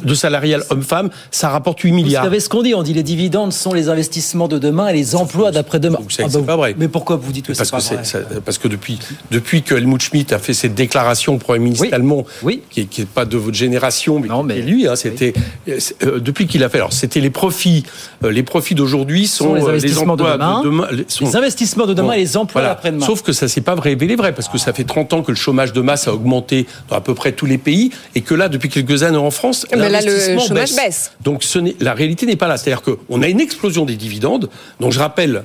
de 0.03 0.15
salarial 0.15 0.63
homme-femme, 0.71 1.11
ça 1.31 1.49
rapporte 1.49 1.81
8 1.81 1.93
milliards. 1.93 2.23
Vous 2.23 2.27
savez 2.29 2.41
ce 2.41 2.49
qu'on 2.49 2.63
dit 2.63 2.75
On 2.75 2.83
dit 2.83 2.95
les 2.95 3.03
dividendes 3.03 3.53
sont 3.53 3.73
les 3.73 3.89
investissements 3.89 4.49
de 4.49 4.59
demain 4.59 4.89
et 4.89 4.93
les 4.93 5.15
emplois 5.17 5.51
d'après-demain. 5.51 5.99
Vous 6.03 6.11
savez 6.11 6.29
que 6.29 6.35
c'est 6.35 6.43
pas 6.47 6.57
vrai. 6.57 6.75
Mais 6.79 6.89
pourquoi 6.89 7.17
vous 7.17 7.33
dites 7.33 7.47
que 7.47 7.53
Parce 7.53 7.59
c'est 7.71 7.77
que, 7.77 7.77
pas 7.77 7.81
c'est- 8.05 8.19
vrai 8.21 8.35
ça- 8.35 8.41
parce 8.45 8.59
que 8.59 8.69
depuis, 8.69 8.99
depuis 9.31 9.63
que 9.63 9.75
Helmut 9.75 10.01
Schmidt 10.03 10.35
a 10.35 10.39
fait 10.39 10.55
cette 10.55 10.75
déclaration 10.75 11.35
au 11.35 11.39
Premier 11.39 11.61
ministre 11.61 11.85
Oui. 11.87 11.93
allemand, 11.93 12.25
Oui. 12.43 12.63
qui 12.71 12.89
n'est 12.99 13.05
pas 13.07 13.25
de 13.25 13.37
votre 13.37 13.57
génération, 13.57 14.19
mais, 14.21 14.29
Non, 14.29 14.41
qui 14.43 14.47
mais- 14.49 14.59
est 14.59 14.63
lui, 14.63 14.87
hein, 14.89 14.97
c'était 14.97 15.33
euh, 15.69 16.19
depuis 16.21 16.47
qu'il 16.47 16.63
a 16.65 16.69
fait. 16.69 16.79
Alors, 16.79 16.93
c'était 16.93 17.21
les 17.21 17.31
profits. 17.31 17.85
euh, 18.25 18.31
les 18.33 18.43
profits 18.43 18.75
d'aujourd'hui 18.75 19.27
sont, 19.27 19.45
Sont 19.49 19.55
les 19.55 19.63
euh, 19.63 19.69
investissements 19.69 20.17
de 20.17 20.23
emplois 20.25 20.63
demain. 20.65 20.89
les- 20.93 21.05
sont- 21.09 21.25
Les 21.27 21.37
investissements 21.37 21.87
de 21.87 21.95
demain 21.95 22.09
Bon, 22.09 22.13
et 22.15 22.19
les 22.19 22.37
emplois 22.37 22.61
voilà. 22.63 22.75
d'après-demain. 22.75 23.05
Sauf 23.07 23.23
que 23.23 23.33
ça 23.33 23.49
s'est 23.49 23.61
pas 23.61 23.75
révélé 23.75 24.17
vrai, 24.17 24.33
parce 24.35 24.49
que 24.49 24.59
ça 24.59 24.73
fait 24.73 24.85
30 24.85 25.13
ans 25.13 25.23
que 25.23 25.31
le 25.31 25.37
chômage 25.37 25.73
de 25.73 25.81
masse 25.81 26.09
a 26.09 26.15
augmenté 26.15 26.67
dans 26.89 26.97
à 26.97 27.01
peu 27.01 27.15
près 27.15 27.33
tous 27.33 27.47
les 27.47 27.59
pays, 27.59 27.91
et 28.15 28.21
que 28.23 28.35
là, 28.35 28.49
depuis 28.49 28.69
quelques 28.69 29.03
années 29.03 29.17
en 29.19 29.31
France, 29.31 29.67
Mais 29.77 29.89
là, 29.89 30.01
le 30.01 30.39
chômage 30.39 30.75
baisse. 30.75 31.13
Donc 31.23 31.43
ce 31.43 31.59
la 31.81 31.95
réalité 31.95 32.27
n'est 32.27 32.37
pas 32.37 32.49
là. 32.49 32.57
C'est-à-dire 32.57 32.83
qu'on 32.83 33.23
a 33.23 33.29
une 33.29 33.41
explosion 33.41 33.85
des 33.85 33.97
dividendes, 33.97 34.49
dont 34.81 34.91
je 34.91 34.99
rappelle, 34.99 35.45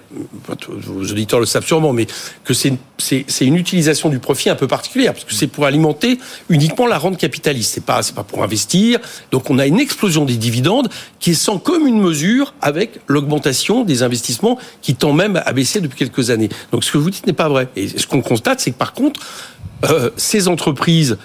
vos 0.68 1.02
auditeurs 1.02 1.40
le 1.40 1.46
savent 1.46 1.66
sûrement, 1.66 1.94
mais 1.94 2.08
que 2.44 2.54
c'est 2.54 2.78
une, 3.42 3.56
utilisation 3.56 4.10
du 4.10 4.20
profit 4.20 4.50
un 4.50 4.56
peu 4.56 4.68
particulière, 4.68 5.14
parce 5.14 5.26
que 5.26 5.34
c'est 5.34 5.48
pour 5.48 5.66
alimenter 5.66 6.20
uniquement 6.50 6.88
la 6.88 6.98
rente 6.98 7.18
capitaliste. 7.18 7.74
C'est 7.74 7.86
pas, 7.86 8.02
c'est 8.04 8.16
pas 8.16 8.24
pour 8.24 8.44
investir. 8.44 9.00
Donc 9.32 9.50
on 9.50 9.60
a 9.60 9.66
une 9.66 9.80
explosion 9.80 10.26
des 10.26 10.38
dividendes 10.38 10.90
qui 11.20 11.32
est 11.32 11.36
sans 11.36 11.58
commune 11.58 12.00
mesure 12.00 12.54
avec 12.62 13.00
l'augmentation 13.08 13.84
des 13.84 14.04
investissements 14.04 14.58
qui 14.82 14.96
tend 14.96 15.14
même 15.14 15.42
à 15.46 15.54
baisser 15.54 15.82
depuis 15.82 15.98
quelques 15.98 16.30
années. 16.30 16.50
Donc 16.72 16.84
ce 16.84 16.92
que 16.92 16.98
vous 16.98 17.10
dites 17.10 17.28
n'est 17.28 17.34
pas 17.34 17.50
vrai. 17.50 17.68
Et 17.76 17.88
ce 17.88 18.08
qu'on 18.08 18.22
constate, 18.22 18.60
c'est 18.60 18.72
que 18.72 18.78
par 18.78 18.94
contre, 18.94 19.20
euh, 19.86 20.10
ces 20.16 20.48
entreprises 20.48 21.18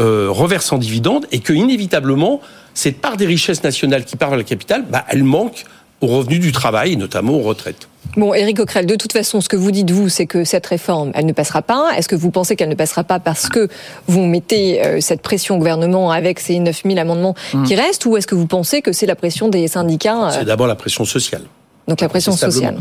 euh, 0.00 0.28
reversent 0.30 0.72
en 0.72 0.78
dividendes 0.78 1.26
et 1.32 1.40
que 1.40 1.52
inévitablement 1.52 2.40
cette 2.74 3.00
part 3.00 3.16
des 3.16 3.26
richesses 3.26 3.62
nationales 3.64 4.04
qui 4.04 4.16
part 4.16 4.28
vers 4.30 4.38
la 4.38 4.44
capitale, 4.44 4.84
bah, 4.90 5.04
elle 5.08 5.24
manque 5.24 5.64
aux 6.02 6.08
revenus 6.08 6.40
du 6.40 6.52
travail 6.52 6.92
et 6.92 6.96
notamment 6.96 7.32
aux 7.32 7.40
retraites. 7.42 7.88
Bon, 8.16 8.32
Éric 8.34 8.58
Coquerel, 8.58 8.86
de 8.86 8.96
toute 8.96 9.12
façon, 9.12 9.40
ce 9.40 9.48
que 9.48 9.56
vous 9.56 9.70
dites, 9.70 9.90
vous, 9.90 10.08
c'est 10.08 10.26
que 10.26 10.44
cette 10.44 10.66
réforme, 10.66 11.10
elle 11.14 11.26
ne 11.26 11.32
passera 11.32 11.62
pas. 11.62 11.90
Est-ce 11.96 12.08
que 12.08 12.14
vous 12.14 12.30
pensez 12.30 12.54
qu'elle 12.56 12.68
ne 12.68 12.74
passera 12.74 13.02
pas 13.04 13.18
parce 13.18 13.48
que 13.48 13.68
vous 14.06 14.22
mettez 14.24 14.84
euh, 14.84 15.00
cette 15.00 15.22
pression 15.22 15.56
au 15.56 15.58
gouvernement 15.58 16.10
avec 16.10 16.38
ces 16.40 16.58
9000 16.58 16.98
amendements 16.98 17.34
qui 17.66 17.74
restent 17.74 18.06
ou 18.06 18.16
est-ce 18.16 18.26
que 18.26 18.34
vous 18.34 18.46
pensez 18.46 18.80
que 18.82 18.92
c'est 18.92 19.06
la 19.06 19.16
pression 19.16 19.48
des 19.48 19.66
syndicats, 19.68 20.28
euh, 20.28 20.30
C'est 20.30 20.44
d'abord 20.44 20.66
la 20.66 20.76
pression 20.76 21.04
sociale. 21.04 21.42
donc 21.88 22.00
la 22.00 22.08
pression 22.08 22.32
sociale. 22.32 22.76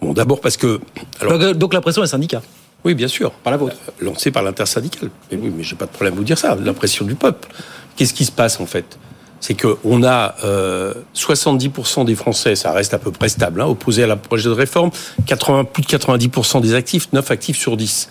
Bon, 0.00 0.12
d'abord 0.12 0.40
parce 0.40 0.56
que 0.56 0.80
alors, 1.20 1.34
Donc, 1.34 1.42
euh, 1.42 1.54
Donc 1.54 1.74
la 1.74 1.80
pression 1.80 2.02
est 2.02 2.08
syndicat. 2.08 2.42
Oui, 2.84 2.94
bien 2.94 3.08
sûr, 3.08 3.30
Par 3.30 3.50
la 3.50 3.56
vôtre. 3.56 3.76
Euh, 3.88 4.04
lancée 4.04 4.30
par 4.30 4.42
l'intersyndicale. 4.42 5.10
Mais 5.30 5.38
oui, 5.38 5.52
mais 5.54 5.62
j'ai 5.62 5.76
pas 5.76 5.86
de 5.86 5.90
problème 5.90 6.14
à 6.14 6.16
vous 6.16 6.24
dire 6.24 6.38
ça. 6.38 6.54
La 6.54 6.72
pression 6.72 7.04
du 7.04 7.14
peuple. 7.14 7.48
Qu'est-ce 7.96 8.14
qui 8.14 8.24
se 8.24 8.32
passe 8.32 8.60
en 8.60 8.66
fait? 8.66 8.98
C'est 9.40 9.54
que 9.54 9.78
on 9.84 10.02
a 10.02 10.34
euh, 10.44 10.94
70% 11.14 12.04
des 12.04 12.14
Français, 12.14 12.56
ça 12.56 12.72
reste 12.72 12.92
à 12.92 12.98
peu 12.98 13.10
près 13.10 13.30
stable, 13.30 13.62
hein, 13.62 13.66
opposés 13.66 14.02
à 14.02 14.06
la 14.06 14.16
projet 14.16 14.48
de 14.48 14.54
réforme. 14.54 14.90
80, 15.26 15.64
plus 15.64 15.82
de 15.82 15.88
90% 15.88 16.60
des 16.60 16.74
actifs, 16.74 17.08
9 17.12 17.30
actifs 17.30 17.58
sur 17.58 17.76
10. 17.76 18.10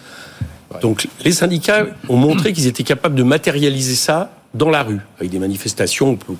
Donc 0.82 1.08
les 1.24 1.32
syndicats 1.32 1.86
ont 2.10 2.18
montré 2.18 2.54
qu'ils 2.54 2.68
étaient 2.68 2.84
capables 2.84 3.16
de 3.16 3.24
matérialiser 3.24 3.96
ça 3.96 4.32
dans 4.54 4.70
la 4.70 4.84
rue, 4.84 5.00
avec 5.20 5.32
des 5.32 5.40
manifestations, 5.40 6.10
on 6.10 6.16
peut 6.16 6.34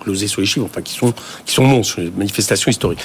closer 0.00 0.26
sur 0.26 0.40
les 0.40 0.46
chiffres, 0.46 0.66
enfin 0.66 0.82
qui 0.82 0.94
sont, 0.94 1.12
qui 1.44 1.54
sont 1.54 1.64
monstres, 1.64 2.00
les 2.00 2.10
manifestations 2.10 2.70
historiques. 2.70 3.00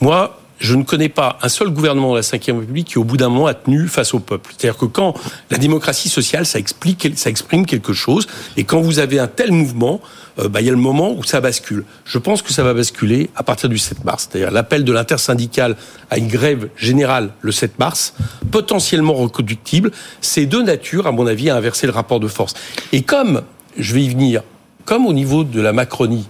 Moi, 0.00 0.38
je 0.58 0.74
ne 0.74 0.84
connais 0.84 1.08
pas 1.08 1.38
un 1.42 1.48
seul 1.48 1.68
gouvernement 1.68 2.14
de 2.14 2.16
la 2.16 2.22
Ve 2.22 2.58
République 2.58 2.88
qui, 2.88 2.98
au 2.98 3.04
bout 3.04 3.16
d'un 3.16 3.28
moment, 3.28 3.46
a 3.46 3.54
tenu 3.54 3.88
face 3.88 4.14
au 4.14 4.20
peuple. 4.20 4.54
C'est-à-dire 4.56 4.78
que 4.78 4.86
quand 4.86 5.14
la 5.50 5.58
démocratie 5.58 6.08
sociale, 6.08 6.46
ça 6.46 6.58
explique, 6.58 7.08
ça 7.16 7.30
exprime 7.30 7.66
quelque 7.66 7.92
chose, 7.92 8.26
et 8.56 8.64
quand 8.64 8.80
vous 8.80 8.98
avez 8.98 9.18
un 9.18 9.26
tel 9.26 9.52
mouvement, 9.52 10.00
euh, 10.38 10.48
bah, 10.48 10.60
il 10.60 10.66
y 10.66 10.68
a 10.68 10.72
le 10.72 10.78
moment 10.78 11.12
où 11.12 11.24
ça 11.24 11.40
bascule. 11.40 11.84
Je 12.04 12.18
pense 12.18 12.42
que 12.42 12.52
ça 12.52 12.62
va 12.62 12.74
basculer 12.74 13.30
à 13.36 13.42
partir 13.42 13.68
du 13.68 13.78
7 13.78 14.04
mars. 14.04 14.28
C'est-à-dire 14.30 14.50
l'appel 14.50 14.84
de 14.84 14.92
l'intersyndicale 14.92 15.76
à 16.10 16.18
une 16.18 16.28
grève 16.28 16.68
générale 16.76 17.30
le 17.40 17.52
7 17.52 17.78
mars, 17.78 18.14
potentiellement 18.50 19.14
reconductible, 19.14 19.90
c'est 20.20 20.46
de 20.46 20.58
nature, 20.58 21.06
à 21.06 21.12
mon 21.12 21.26
avis, 21.26 21.50
à 21.50 21.56
inverser 21.56 21.86
le 21.86 21.92
rapport 21.92 22.20
de 22.20 22.28
force. 22.28 22.54
Et 22.92 23.02
comme, 23.02 23.42
je 23.78 23.94
vais 23.94 24.02
y 24.02 24.08
venir, 24.08 24.42
comme 24.84 25.06
au 25.06 25.12
niveau 25.12 25.44
de 25.44 25.60
la 25.60 25.72
Macronie, 25.72 26.28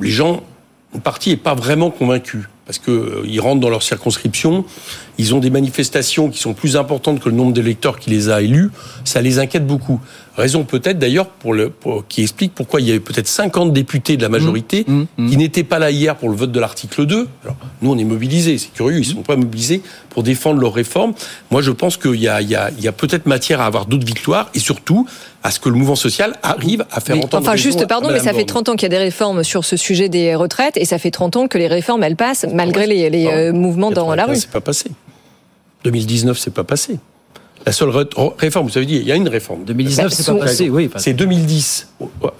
les 0.00 0.10
gens, 0.10 0.42
une 0.94 1.00
partie 1.00 1.30
n'est 1.30 1.36
pas 1.36 1.54
vraiment 1.54 1.90
convaincue 1.90 2.48
parce 2.66 2.78
qu'ils 2.78 2.92
euh, 2.92 3.40
rentrent 3.40 3.60
dans 3.60 3.70
leur 3.70 3.82
circonscription, 3.82 4.64
ils 5.18 5.34
ont 5.34 5.38
des 5.38 5.50
manifestations 5.50 6.30
qui 6.30 6.38
sont 6.38 6.54
plus 6.54 6.76
importantes 6.76 7.20
que 7.20 7.28
le 7.28 7.34
nombre 7.34 7.52
d'électeurs 7.52 7.98
qui 7.98 8.10
les 8.10 8.30
a 8.30 8.42
élus, 8.42 8.70
ça 9.04 9.20
les 9.20 9.38
inquiète 9.38 9.66
beaucoup. 9.66 10.00
Raison 10.36 10.64
peut-être 10.64 10.98
d'ailleurs 10.98 11.28
pour 11.28 11.54
le 11.54 11.72
qui 12.08 12.22
explique 12.22 12.52
pourquoi 12.54 12.80
il 12.80 12.88
y 12.88 12.90
avait 12.90 12.98
peut-être 12.98 13.28
50 13.28 13.72
députés 13.72 14.16
de 14.16 14.22
la 14.22 14.28
majorité 14.28 14.84
mmh, 14.86 14.92
mmh, 14.92 15.06
mmh. 15.16 15.30
qui 15.30 15.36
n'étaient 15.36 15.62
pas 15.62 15.78
là 15.78 15.92
hier 15.92 16.16
pour 16.16 16.28
le 16.28 16.34
vote 16.34 16.50
de 16.50 16.58
l'article 16.58 17.06
2. 17.06 17.28
Alors 17.44 17.56
nous 17.82 17.92
on 17.92 17.98
est 17.98 18.04
mobilisés, 18.04 18.58
c'est 18.58 18.72
curieux, 18.72 18.98
ils 18.98 19.08
ne 19.08 19.14
sont 19.14 19.22
pas 19.22 19.36
mobilisés 19.36 19.82
pour 20.10 20.24
défendre 20.24 20.60
leurs 20.60 20.74
réformes. 20.74 21.14
Moi 21.52 21.62
je 21.62 21.70
pense 21.70 21.96
qu'il 21.96 22.16
y 22.16 22.26
a, 22.26 22.40
il 22.40 22.48
y 22.48 22.56
a, 22.56 22.70
il 22.76 22.82
y 22.82 22.88
a 22.88 22.92
peut-être 22.92 23.26
matière 23.26 23.60
à 23.60 23.66
avoir 23.66 23.86
d'autres 23.86 24.06
victoires 24.06 24.50
et 24.54 24.58
surtout 24.58 25.06
à 25.44 25.52
ce 25.52 25.60
que 25.60 25.68
le 25.68 25.76
mouvement 25.76 25.94
social 25.94 26.34
arrive 26.42 26.84
à 26.90 27.00
faire 27.00 27.16
entendre. 27.18 27.46
Enfin 27.46 27.54
juste 27.54 27.86
pardon, 27.86 28.08
mais 28.10 28.18
ça 28.18 28.32
fait 28.32 28.46
30 28.46 28.70
ans 28.70 28.72
qu'il 28.72 28.84
y 28.84 28.86
a 28.86 28.96
des 28.96 29.04
réformes 29.04 29.44
sur 29.44 29.64
ce 29.64 29.76
sujet 29.76 30.08
des 30.08 30.34
retraites 30.34 30.76
et 30.76 30.84
ça 30.84 30.98
fait 30.98 31.12
30 31.12 31.36
ans 31.36 31.46
que 31.46 31.58
les 31.58 31.68
réformes 31.68 32.02
elles 32.02 32.16
passent 32.16 32.46
malgré 32.54 32.86
les, 32.86 33.10
les 33.10 33.26
euh, 33.26 33.52
mouvements 33.52 33.90
dans 33.90 34.14
la 34.14 34.26
rue. 34.26 34.36
C'est 34.36 34.50
pas 34.50 34.60
passé. 34.60 34.90
2019 35.84 36.38
c'est 36.38 36.52
pas 36.52 36.64
passé. 36.64 36.98
La 37.66 37.72
seule 37.72 37.90
réforme, 38.38 38.68
vous 38.68 38.76
avez 38.76 38.84
dit, 38.86 38.96
il 38.96 39.06
y 39.06 39.12
a 39.12 39.14
une 39.14 39.28
réforme. 39.28 39.64
2019, 39.64 40.12
c'est 40.12 40.26
pas 40.26 40.38
passé, 40.38 40.68
oui. 40.68 40.90
C'est 40.96 41.14
2010. 41.14 41.88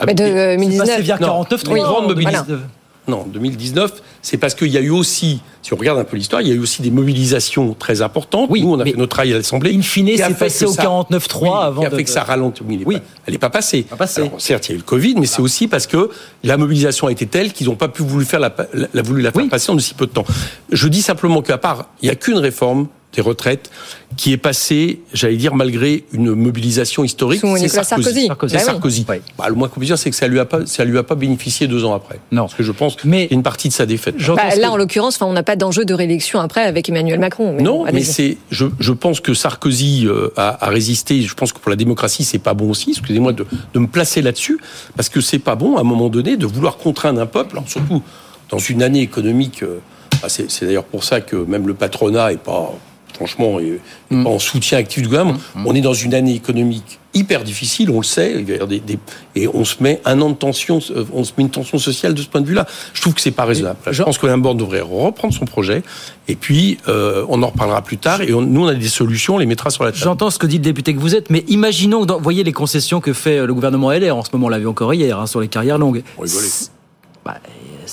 Mais 0.06 0.14
2019. 0.14 0.86
C'est 0.86 1.02
vers 1.02 1.18
49, 1.18 1.62
oui, 1.70 1.80
grande 1.80 2.08
mobilisation. 2.08 2.60
Non, 3.06 3.26
2019, 3.26 4.02
c'est 4.22 4.38
parce 4.38 4.54
qu'il 4.54 4.68
y 4.68 4.78
a 4.78 4.80
eu 4.80 4.90
aussi, 4.90 5.40
si 5.60 5.74
on 5.74 5.76
regarde 5.76 5.98
un 5.98 6.04
peu 6.04 6.16
l'histoire, 6.16 6.40
il 6.40 6.48
y 6.48 6.52
a 6.52 6.54
eu 6.54 6.58
aussi 6.58 6.80
des 6.80 6.90
mobilisations 6.90 7.74
très 7.78 8.00
importantes. 8.00 8.48
Oui, 8.50 8.62
Nous, 8.62 8.72
on 8.72 8.80
a 8.80 8.84
fait 8.84 8.96
notre 8.96 9.10
travail 9.10 9.34
à 9.34 9.36
l'Assemblée. 9.36 9.76
In 9.76 9.82
fine, 9.82 10.10
c'est 10.16 10.38
passé 10.38 10.64
au 10.64 10.72
49-3 10.72 11.42
oui, 11.42 11.48
avant. 11.52 11.80
Qui 11.82 11.86
a 11.86 11.90
fait 11.90 12.04
que 12.04 12.10
ça 12.10 12.24
ralentit. 12.24 12.62
Oui. 12.86 12.98
Elle 13.26 13.32
n'est 13.34 13.38
pas 13.38 13.50
passée. 13.50 13.82
Pas 13.82 13.96
passée. 13.96 14.22
Alors, 14.22 14.40
certes, 14.40 14.68
il 14.68 14.70
y 14.70 14.72
a 14.72 14.76
eu 14.76 14.78
le 14.78 14.84
Covid, 14.84 15.16
mais 15.18 15.26
c'est 15.26 15.42
aussi 15.42 15.68
parce 15.68 15.86
que 15.86 16.10
la 16.42 16.56
mobilisation 16.56 17.08
a 17.08 17.12
été 17.12 17.26
telle 17.26 17.52
qu'ils 17.52 17.66
n'ont 17.66 17.76
pas 17.76 17.88
pu 17.88 18.02
voulu 18.02 18.24
faire 18.24 18.40
la, 18.40 18.54
la, 18.72 19.02
voulu 19.02 19.20
la 19.20 19.32
faire 19.32 19.42
oui. 19.42 19.48
passer 19.48 19.70
en 19.70 19.78
si 19.78 19.92
peu 19.92 20.06
de 20.06 20.12
temps. 20.12 20.24
Je 20.72 20.88
dis 20.88 21.02
simplement 21.02 21.42
qu'à 21.42 21.58
part, 21.58 21.90
il 22.00 22.06
n'y 22.06 22.10
a 22.10 22.16
qu'une 22.16 22.38
réforme 22.38 22.88
des 23.14 23.22
retraites 23.22 23.70
qui 24.16 24.32
est 24.32 24.36
passé, 24.36 25.00
j'allais 25.12 25.36
dire, 25.36 25.54
malgré 25.54 26.04
une 26.12 26.34
mobilisation 26.34 27.04
historique. 27.04 27.42
C'est 27.58 27.68
Sarkozy. 27.68 28.26
Sarkozy. 28.26 28.54
Bah 28.54 28.60
Sarkozy. 28.60 29.06
Oui. 29.08 29.16
Bah, 29.36 29.48
le 29.48 29.54
moins 29.54 29.68
qu'on 29.68 29.80
puisse 29.80 29.88
dire, 29.88 29.98
c'est 29.98 30.10
que 30.10 30.16
ça 30.16 30.28
lui 30.28 30.38
a 30.38 30.44
pas, 30.44 30.66
ça 30.66 30.84
lui 30.84 30.96
a 30.98 31.02
pas 31.02 31.14
bénéficié 31.14 31.66
deux 31.66 31.84
ans 31.84 31.94
après. 31.94 32.20
Non. 32.30 32.42
Parce 32.42 32.54
que 32.54 32.62
je 32.62 32.72
pense 32.72 32.96
mais 33.04 33.26
une 33.30 33.42
partie 33.42 33.68
de 33.68 33.72
sa 33.72 33.86
défaite. 33.86 34.16
Bah, 34.28 34.54
là, 34.56 34.70
en 34.70 34.76
l'occurrence, 34.76 35.20
on 35.20 35.32
n'a 35.32 35.42
pas 35.42 35.56
d'enjeu 35.56 35.84
de 35.84 35.94
réélection 35.94 36.40
après 36.40 36.62
avec 36.62 36.88
Emmanuel 36.88 37.18
Macron. 37.18 37.54
Mais 37.56 37.62
non, 37.62 37.84
mais 37.92 38.02
c'est, 38.02 38.38
je, 38.50 38.66
je, 38.78 38.92
pense 38.92 39.20
que 39.20 39.34
Sarkozy 39.34 40.06
euh, 40.06 40.28
a, 40.36 40.64
a, 40.64 40.68
résisté. 40.68 41.22
Je 41.22 41.34
pense 41.34 41.52
que 41.52 41.58
pour 41.58 41.70
la 41.70 41.76
démocratie, 41.76 42.24
c'est 42.24 42.38
pas 42.38 42.54
bon 42.54 42.70
aussi. 42.70 42.90
Excusez-moi 42.90 43.32
de, 43.32 43.46
de, 43.72 43.78
me 43.78 43.86
placer 43.86 44.22
là-dessus, 44.22 44.60
parce 44.96 45.08
que 45.08 45.20
c'est 45.20 45.38
pas 45.38 45.56
bon 45.56 45.76
à 45.76 45.80
un 45.80 45.84
moment 45.84 46.08
donné 46.08 46.36
de 46.36 46.46
vouloir 46.46 46.76
contraindre 46.76 47.20
un 47.20 47.26
peuple, 47.26 47.60
surtout 47.66 48.02
dans 48.50 48.58
une 48.58 48.82
année 48.82 49.00
économique. 49.00 49.62
Euh, 49.62 49.80
bah, 50.22 50.28
c'est 50.28 50.64
d'ailleurs 50.64 50.84
pour 50.84 51.04
ça 51.04 51.20
que 51.20 51.36
même 51.36 51.66
le 51.66 51.74
patronat 51.74 52.32
est 52.32 52.38
pas 52.38 52.72
franchement, 53.14 53.58
mm. 54.10 54.26
en 54.26 54.38
soutien 54.38 54.78
actif 54.78 55.02
du 55.02 55.08
gouvernement. 55.08 55.38
Mm. 55.54 55.66
On 55.66 55.74
est 55.74 55.80
dans 55.80 55.94
une 55.94 56.14
année 56.14 56.34
économique 56.34 56.98
hyper 57.14 57.44
difficile, 57.44 57.90
on 57.90 57.98
le 57.98 58.04
sait, 58.04 58.42
des, 58.42 58.80
des, 58.80 58.98
et 59.36 59.48
on 59.48 59.64
se 59.64 59.82
met 59.82 60.00
un 60.04 60.20
an 60.20 60.30
de 60.30 60.34
tension, 60.34 60.80
euh, 60.90 61.04
on 61.12 61.24
se 61.24 61.32
met 61.38 61.44
une 61.44 61.50
tension 61.50 61.78
sociale 61.78 62.12
de 62.12 62.20
ce 62.20 62.26
point 62.26 62.40
de 62.40 62.46
vue-là. 62.46 62.66
Je 62.92 63.00
trouve 63.00 63.14
que 63.14 63.20
c'est 63.20 63.30
pas 63.30 63.44
raisonnable. 63.44 63.78
Je 63.90 64.02
pense 64.02 64.18
que 64.18 64.26
Limborne 64.26 64.56
devrait 64.56 64.80
reprendre 64.80 65.32
son 65.32 65.44
projet, 65.44 65.82
et 66.28 66.34
puis 66.34 66.78
euh, 66.88 67.24
on 67.28 67.42
en 67.42 67.48
reparlera 67.48 67.82
plus 67.82 67.98
tard, 67.98 68.20
et 68.20 68.34
on, 68.34 68.42
nous 68.42 68.64
on 68.64 68.66
a 68.66 68.74
des 68.74 68.88
solutions, 68.88 69.36
on 69.36 69.38
les 69.38 69.46
mettra 69.46 69.70
sur 69.70 69.84
la 69.84 69.92
table. 69.92 70.02
J'entends 70.02 70.30
ce 70.30 70.38
que 70.38 70.46
dit 70.46 70.58
le 70.58 70.64
député 70.64 70.94
que 70.94 71.00
vous 71.00 71.14
êtes, 71.14 71.30
mais 71.30 71.44
imaginons, 71.48 72.04
vous 72.04 72.18
voyez 72.20 72.44
les 72.44 72.52
concessions 72.52 73.00
que 73.00 73.12
fait 73.12 73.38
euh, 73.38 73.46
le 73.46 73.54
gouvernement 73.54 73.92
LR 73.92 74.16
en 74.16 74.24
ce 74.24 74.30
moment, 74.32 74.46
on 74.46 74.50
l'a 74.50 74.58
vu 74.58 74.68
encore 74.68 74.92
hier, 74.92 75.18
hein, 75.18 75.26
sur 75.26 75.40
les 75.40 75.48
carrières 75.48 75.78
longues. 75.78 76.02
Bah, 77.24 77.38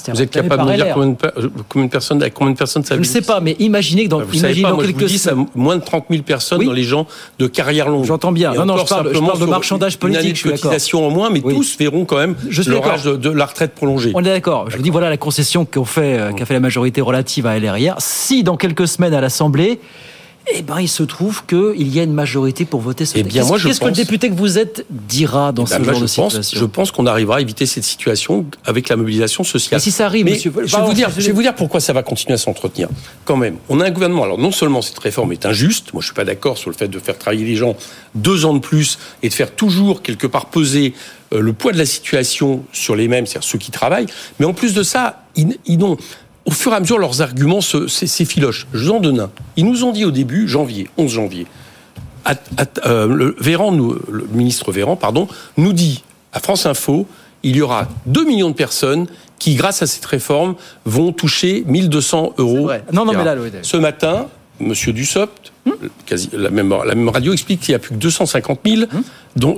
vous 0.07 0.21
êtes 0.21 0.31
capable 0.31 0.65
de 0.65 0.71
me 0.71 0.75
dire 0.75 0.93
combien 0.93 1.09
de, 1.09 1.51
combien 1.69 1.85
de, 1.85 1.91
personnes, 1.91 2.29
combien 2.33 2.53
de 2.53 2.57
personnes 2.57 2.83
ça 2.83 2.95
Je 2.95 2.99
ne 2.99 3.05
sais 3.05 3.21
pas, 3.21 3.39
mais 3.39 3.55
imaginez 3.59 4.05
que 4.05 4.09
dans, 4.09 4.19
vous 4.19 4.35
imaginez 4.35 4.63
pas, 4.63 4.69
dans 4.69 4.75
moi, 4.75 4.85
quelques 4.85 4.99
je 4.99 5.03
vous 5.05 5.09
dis, 5.11 5.17
ça, 5.17 5.33
moins 5.55 5.77
de 5.77 5.83
30 5.83 6.05
000 6.09 6.23
personnes 6.23 6.59
oui. 6.59 6.65
dans 6.65 6.73
les 6.73 6.83
gens 6.83 7.07
de 7.39 7.47
carrière 7.47 7.89
longue. 7.89 8.05
J'entends 8.05 8.31
bien. 8.31 8.53
Et 8.53 8.57
non, 8.57 8.65
non, 8.65 8.77
je 8.77 8.85
parle, 8.85 9.13
je 9.13 9.19
parle 9.19 9.39
de 9.39 9.45
marchandage 9.45 9.97
politique. 9.97 10.21
Une 10.21 10.49
année 10.49 10.55
de 10.55 10.61
cotisation 10.61 11.05
en 11.05 11.09
moins, 11.09 11.29
mais 11.29 11.41
oui. 11.43 11.55
tous 11.55 11.77
verront 11.77 12.05
quand 12.05 12.17
même 12.17 12.35
leur 12.67 12.87
âge 12.87 13.03
de, 13.03 13.15
de, 13.15 13.29
la 13.29 13.45
retraite 13.45 13.73
prolongée. 13.73 14.11
On 14.13 14.21
est 14.21 14.25
d'accord. 14.25 14.69
Je 14.69 14.77
vous 14.77 14.83
dis, 14.83 14.89
voilà 14.89 15.09
la 15.09 15.17
concession 15.17 15.65
qu'a 15.65 15.83
fait, 15.83 16.33
qu 16.35 16.45
fait 16.45 16.53
la 16.53 16.59
majorité 16.59 17.01
relative 17.01 17.45
à 17.45 17.59
LR 17.59 17.77
hier. 17.77 17.95
Si 17.99 18.43
dans 18.43 18.57
quelques 18.57 18.87
semaines 18.87 19.13
à 19.13 19.21
l'Assemblée, 19.21 19.79
eh 20.47 20.61
ben, 20.63 20.79
il 20.79 20.87
se 20.87 21.03
trouve 21.03 21.45
qu'il 21.45 21.87
y 21.93 21.99
a 21.99 22.03
une 22.03 22.13
majorité 22.13 22.65
pour 22.65 22.81
voter 22.81 23.05
ce 23.05 23.17
eh 23.17 23.23
bien, 23.23 23.45
moi, 23.45 23.57
je 23.57 23.67
Qu'est-ce 23.67 23.79
pense... 23.79 23.91
que 23.91 23.97
le 23.97 24.03
député 24.03 24.29
que 24.29 24.33
vous 24.33 24.57
êtes 24.57 24.85
dira 24.89 25.51
dans 25.51 25.65
eh 25.65 25.69
ben, 25.69 25.75
ce 25.77 25.81
moi, 25.81 25.93
genre 25.93 26.01
je 26.01 26.05
de 26.05 26.15
pense, 26.15 26.31
situation 26.33 26.59
Je 26.59 26.65
pense 26.65 26.91
qu'on 26.91 27.05
arrivera 27.05 27.37
à 27.37 27.41
éviter 27.41 27.65
cette 27.65 27.83
situation 27.83 28.45
avec 28.65 28.89
la 28.89 28.95
mobilisation 28.95 29.43
sociale. 29.43 29.79
Et 29.79 29.83
si 29.83 29.91
ça 29.91 30.05
arrive, 30.05 30.25
Mais 30.25 30.31
monsieur... 30.31 30.51
je, 30.65 30.75
vais 30.75 30.83
vous 30.83 30.93
dire, 30.93 31.09
je 31.15 31.27
vais 31.27 31.31
vous 31.31 31.41
dire 31.41 31.55
pourquoi 31.55 31.79
ça 31.79 31.93
va 31.93 32.01
continuer 32.03 32.33
à 32.33 32.37
s'entretenir. 32.37 32.89
Quand 33.25 33.37
même, 33.37 33.57
on 33.69 33.79
a 33.79 33.85
un 33.85 33.91
gouvernement. 33.91 34.23
Alors, 34.23 34.39
non 34.39 34.51
seulement 34.51 34.81
cette 34.81 34.99
réforme 34.99 35.31
est 35.31 35.45
injuste, 35.45 35.93
moi 35.93 36.01
je 36.01 36.07
suis 36.07 36.15
pas 36.15 36.25
d'accord 36.25 36.57
sur 36.57 36.69
le 36.69 36.75
fait 36.75 36.87
de 36.87 36.99
faire 36.99 37.17
travailler 37.17 37.45
les 37.45 37.55
gens 37.55 37.75
deux 38.15 38.45
ans 38.45 38.53
de 38.53 38.59
plus 38.59 38.97
et 39.21 39.29
de 39.29 39.33
faire 39.33 39.51
toujours 39.51 40.01
quelque 40.01 40.27
part 40.27 40.47
peser 40.47 40.93
euh, 41.33 41.39
le 41.39 41.53
poids 41.53 41.71
de 41.71 41.77
la 41.77 41.85
situation 41.85 42.63
sur 42.73 42.95
les 42.95 43.07
mêmes, 43.07 43.25
c'est-à-dire 43.25 43.47
ceux 43.47 43.59
qui 43.59 43.71
travaillent. 43.71 44.07
Mais 44.39 44.45
en 44.45 44.53
plus 44.53 44.73
de 44.73 44.83
ça, 44.83 45.23
ils 45.35 45.77
n'ont 45.77 45.97
au 46.51 46.53
fur 46.53 46.73
et 46.73 46.75
à 46.75 46.79
mesure, 46.81 46.99
leurs 46.99 47.21
arguments 47.21 47.61
s'effilochent. 47.61 48.67
Je 48.73 48.83
vous 48.83 48.91
en 48.91 48.99
donne 48.99 49.21
un. 49.21 49.31
Ils 49.55 49.65
nous 49.65 49.85
ont 49.85 49.93
dit 49.93 50.03
au 50.03 50.11
début, 50.11 50.49
janvier, 50.49 50.89
11 50.97 51.09
janvier, 51.09 51.47
à, 52.25 52.33
à, 52.57 52.87
euh, 52.87 53.07
le, 53.07 53.35
Véran, 53.39 53.71
nous, 53.71 53.97
le 54.09 54.27
ministre 54.33 54.71
Véran, 54.73 54.97
pardon, 54.97 55.29
nous 55.55 55.71
dit 55.71 56.03
à 56.33 56.41
France 56.41 56.65
Info, 56.65 57.07
il 57.43 57.55
y 57.55 57.61
aura 57.61 57.87
2 58.05 58.25
millions 58.25 58.49
de 58.49 58.55
personnes 58.55 59.07
qui, 59.39 59.55
grâce 59.55 59.81
à 59.81 59.87
cette 59.87 60.05
réforme, 60.05 60.55
vont 60.85 61.13
toucher 61.13 61.63
1200 61.65 62.33
euros. 62.37 62.69
Non, 62.91 63.05
non, 63.05 63.13
mais 63.13 63.23
là, 63.23 63.35
Ce 63.61 63.77
matin, 63.77 64.27
Monsieur 64.59 64.91
Dussopt, 64.91 65.53
hum 65.65 65.73
quasi, 66.05 66.29
la, 66.33 66.49
même, 66.49 66.69
la 66.69 66.95
même 66.95 67.09
radio 67.09 67.33
explique 67.33 67.61
qu'il 67.61 67.71
n'y 67.71 67.75
a 67.75 67.79
plus 67.79 67.95
que 67.95 67.99
250 67.99 68.59
000, 68.65 68.81
hum 68.93 69.03
dont 69.35 69.57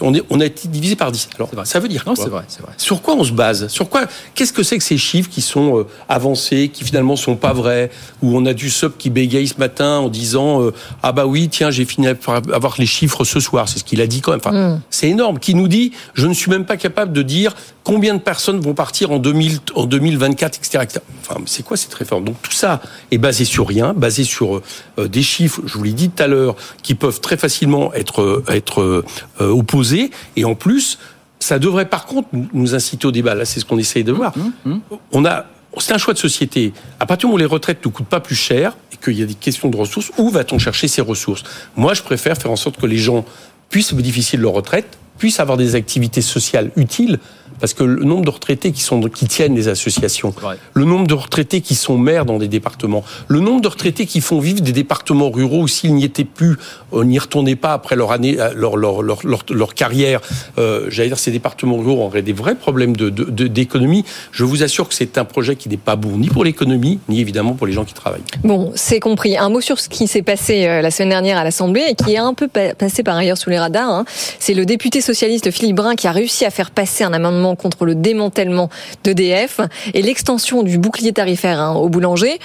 on, 0.00 0.14
est, 0.14 0.22
on 0.28 0.40
a 0.40 0.44
été 0.44 0.68
divisé 0.68 0.96
par 0.96 1.12
10. 1.12 1.28
Alors, 1.36 1.50
ça 1.64 1.78
veut 1.78 1.88
dire 1.88 2.02
non, 2.06 2.14
quoi 2.14 2.24
vrai, 2.26 2.44
vrai. 2.60 2.72
Sur 2.76 3.02
quoi 3.02 3.14
on 3.14 3.24
se 3.24 3.32
base? 3.32 3.68
Sur 3.68 3.88
quoi 3.88 4.06
Qu'est-ce 4.34 4.52
que 4.52 4.62
c'est 4.62 4.78
que 4.78 4.84
ces 4.84 4.98
chiffres 4.98 5.30
qui 5.30 5.40
sont 5.40 5.78
euh, 5.78 5.86
avancés, 6.08 6.68
qui 6.72 6.84
finalement 6.84 7.16
sont 7.16 7.36
pas 7.36 7.52
vrais? 7.52 7.90
Où 8.22 8.36
on 8.36 8.44
a 8.46 8.52
du 8.52 8.70
sub 8.70 8.96
qui 8.96 9.10
bégaye 9.10 9.46
ce 9.46 9.58
matin 9.58 9.98
en 9.98 10.08
disant 10.08 10.62
euh, 10.62 10.74
ah 11.02 11.12
bah 11.12 11.26
oui 11.26 11.48
tiens 11.48 11.70
j'ai 11.70 11.84
fini 11.84 12.12
par 12.14 12.36
avoir 12.52 12.74
les 12.78 12.86
chiffres 12.86 13.24
ce 13.24 13.38
soir. 13.38 13.68
C'est 13.68 13.78
ce 13.78 13.84
qu'il 13.84 14.00
a 14.00 14.06
dit 14.06 14.20
quand 14.20 14.32
même. 14.32 14.40
Enfin, 14.44 14.74
mm. 14.74 14.80
c'est 14.90 15.08
énorme. 15.08 15.38
Qui 15.38 15.54
nous 15.54 15.68
dit 15.68 15.92
je 16.14 16.26
ne 16.26 16.34
suis 16.34 16.50
même 16.50 16.64
pas 16.64 16.76
capable 16.76 17.12
de 17.12 17.22
dire 17.22 17.54
combien 17.84 18.14
de 18.14 18.20
personnes 18.20 18.60
vont 18.60 18.74
partir 18.74 19.12
en, 19.12 19.18
2000, 19.18 19.60
en 19.74 19.86
2024, 19.86 20.58
etc. 20.58 20.80
etc. 20.82 21.00
Enfin, 21.22 21.40
c'est 21.46 21.64
quoi 21.64 21.76
cette 21.76 21.94
réforme? 21.94 22.24
Donc 22.24 22.36
tout 22.42 22.52
ça 22.52 22.82
est 23.10 23.18
basé 23.18 23.44
sur 23.44 23.66
rien, 23.66 23.94
basé 23.94 24.24
sur 24.24 24.60
euh, 24.98 25.08
des 25.08 25.17
chiffres. 25.22 25.62
Je 25.66 25.74
vous 25.74 25.84
l'ai 25.84 25.92
dit 25.92 26.10
tout 26.10 26.22
à 26.22 26.26
l'heure, 26.26 26.56
qui 26.82 26.94
peuvent 26.94 27.20
très 27.20 27.36
facilement 27.36 27.92
être 27.94 28.42
être 28.48 28.82
euh, 28.82 29.04
opposés. 29.40 30.10
Et 30.36 30.44
en 30.44 30.54
plus, 30.54 30.98
ça 31.40 31.58
devrait 31.58 31.88
par 31.88 32.06
contre 32.06 32.28
nous 32.52 32.74
inciter 32.74 33.06
au 33.06 33.12
débat. 33.12 33.34
Là, 33.34 33.44
c'est 33.44 33.60
ce 33.60 33.64
qu'on 33.64 33.78
essaye 33.78 34.04
de 34.04 34.12
voir. 34.12 34.32
Mmh, 34.36 34.70
mmh. 34.70 34.80
On 35.12 35.24
a 35.24 35.46
c'est 35.80 35.92
un 35.92 35.98
choix 35.98 36.14
de 36.14 36.18
société. 36.18 36.72
À 36.98 37.06
partir 37.06 37.26
du 37.28 37.32
moment 37.32 37.36
où 37.36 37.38
les 37.38 37.44
retraites 37.44 37.84
ne 37.84 37.90
coûtent 37.90 38.06
pas 38.06 38.20
plus 38.20 38.34
cher 38.34 38.76
et 38.92 38.96
qu'il 38.96 39.18
y 39.18 39.22
a 39.22 39.26
des 39.26 39.34
questions 39.34 39.68
de 39.68 39.76
ressources, 39.76 40.10
où 40.18 40.30
va-t-on 40.30 40.58
chercher 40.58 40.88
ces 40.88 41.02
ressources? 41.02 41.44
Moi, 41.76 41.94
je 41.94 42.02
préfère 42.02 42.36
faire 42.36 42.50
en 42.50 42.56
sorte 42.56 42.80
que 42.80 42.86
les 42.86 42.96
gens 42.96 43.24
puissent 43.70 43.92
bénéficier 43.92 44.38
de 44.38 44.42
leur 44.42 44.52
retraite, 44.52 44.98
puissent 45.18 45.40
avoir 45.40 45.58
des 45.58 45.74
activités 45.74 46.22
sociales 46.22 46.70
utiles, 46.76 47.18
parce 47.60 47.74
que 47.74 47.84
le 47.84 48.04
nombre 48.04 48.24
de 48.24 48.30
retraités 48.30 48.72
qui, 48.72 48.80
sont, 48.82 49.00
qui 49.00 49.26
tiennent 49.26 49.54
les 49.54 49.68
associations, 49.68 50.34
ouais. 50.42 50.56
le 50.74 50.84
nombre 50.84 51.06
de 51.06 51.14
retraités 51.14 51.60
qui 51.60 51.74
sont 51.74 51.98
maires 51.98 52.24
dans 52.24 52.38
des 52.38 52.48
départements, 52.48 53.04
le 53.28 53.40
nombre 53.40 53.60
de 53.60 53.68
retraités 53.68 54.06
qui 54.06 54.20
font 54.20 54.40
vivre 54.40 54.60
des 54.60 54.72
départements 54.72 55.30
ruraux 55.30 55.62
où 55.62 55.68
s'ils 55.68 55.94
n'y 55.94 56.04
étaient 56.04 56.24
plus, 56.24 56.56
on 56.92 57.04
n'y 57.04 57.18
retournait 57.18 57.56
pas 57.56 57.72
après 57.72 57.96
leur 57.96 58.12
année, 58.12 58.36
leur, 58.54 58.76
leur, 58.76 59.02
leur, 59.02 59.26
leur, 59.26 59.44
leur 59.50 59.74
carrière. 59.74 60.20
Euh, 60.58 60.86
J'allais 60.88 61.08
dire, 61.08 61.18
ces 61.18 61.30
départements 61.30 61.76
ruraux 61.76 62.04
auraient 62.04 62.22
des 62.22 62.32
vrais 62.32 62.54
problèmes 62.54 62.96
d'économie. 62.96 64.02
De, 64.02 64.04
de, 64.04 64.08
Je 64.32 64.44
vous 64.44 64.62
assure 64.62 64.88
que 64.88 64.94
c'est 64.94 65.18
un 65.18 65.24
projet 65.24 65.56
qui 65.56 65.68
n'est 65.68 65.76
pas 65.76 65.96
bon 65.96 66.18
ni 66.18 66.28
pour 66.28 66.44
l'économie, 66.44 66.98
ni 67.08 67.20
évidemment 67.20 67.54
pour 67.54 67.66
les 67.66 67.72
gens 67.72 67.84
qui 67.84 67.94
travaillent. 67.94 68.22
Bon, 68.44 68.72
c'est 68.74 69.00
compris. 69.00 69.36
Un 69.36 69.48
mot 69.48 69.60
sur 69.60 69.78
ce 69.80 69.88
qui 69.88 70.06
s'est 70.06 70.22
passé 70.22 70.66
la 70.66 70.90
semaine 70.90 71.10
dernière 71.10 71.38
à 71.38 71.44
l'Assemblée 71.44 71.84
et 71.90 71.94
qui 71.94 72.14
est 72.14 72.18
un 72.18 72.34
peu 72.34 72.48
passé 72.48 73.02
par 73.02 73.16
ailleurs 73.16 73.38
sous 73.38 73.50
les 73.50 73.58
radars. 73.58 73.90
Hein. 73.90 74.04
C'est 74.38 74.54
le 74.54 74.64
député 74.64 75.00
socialiste 75.00 75.50
Philippe 75.50 75.76
Brun 75.76 75.94
qui 75.94 76.06
a 76.06 76.12
réussi 76.12 76.44
à 76.44 76.50
faire 76.50 76.70
passer 76.70 77.04
un 77.04 77.12
amendement 77.12 77.47
contre 77.56 77.84
le 77.84 77.94
démantèlement 77.94 78.68
d'EDF 79.04 79.60
et 79.94 80.02
l'extension 80.02 80.62
du 80.62 80.78
bouclier 80.78 81.12
tarifaire 81.12 81.60
hein, 81.60 81.74
aux 81.74 81.88
boulangers. 81.88 82.38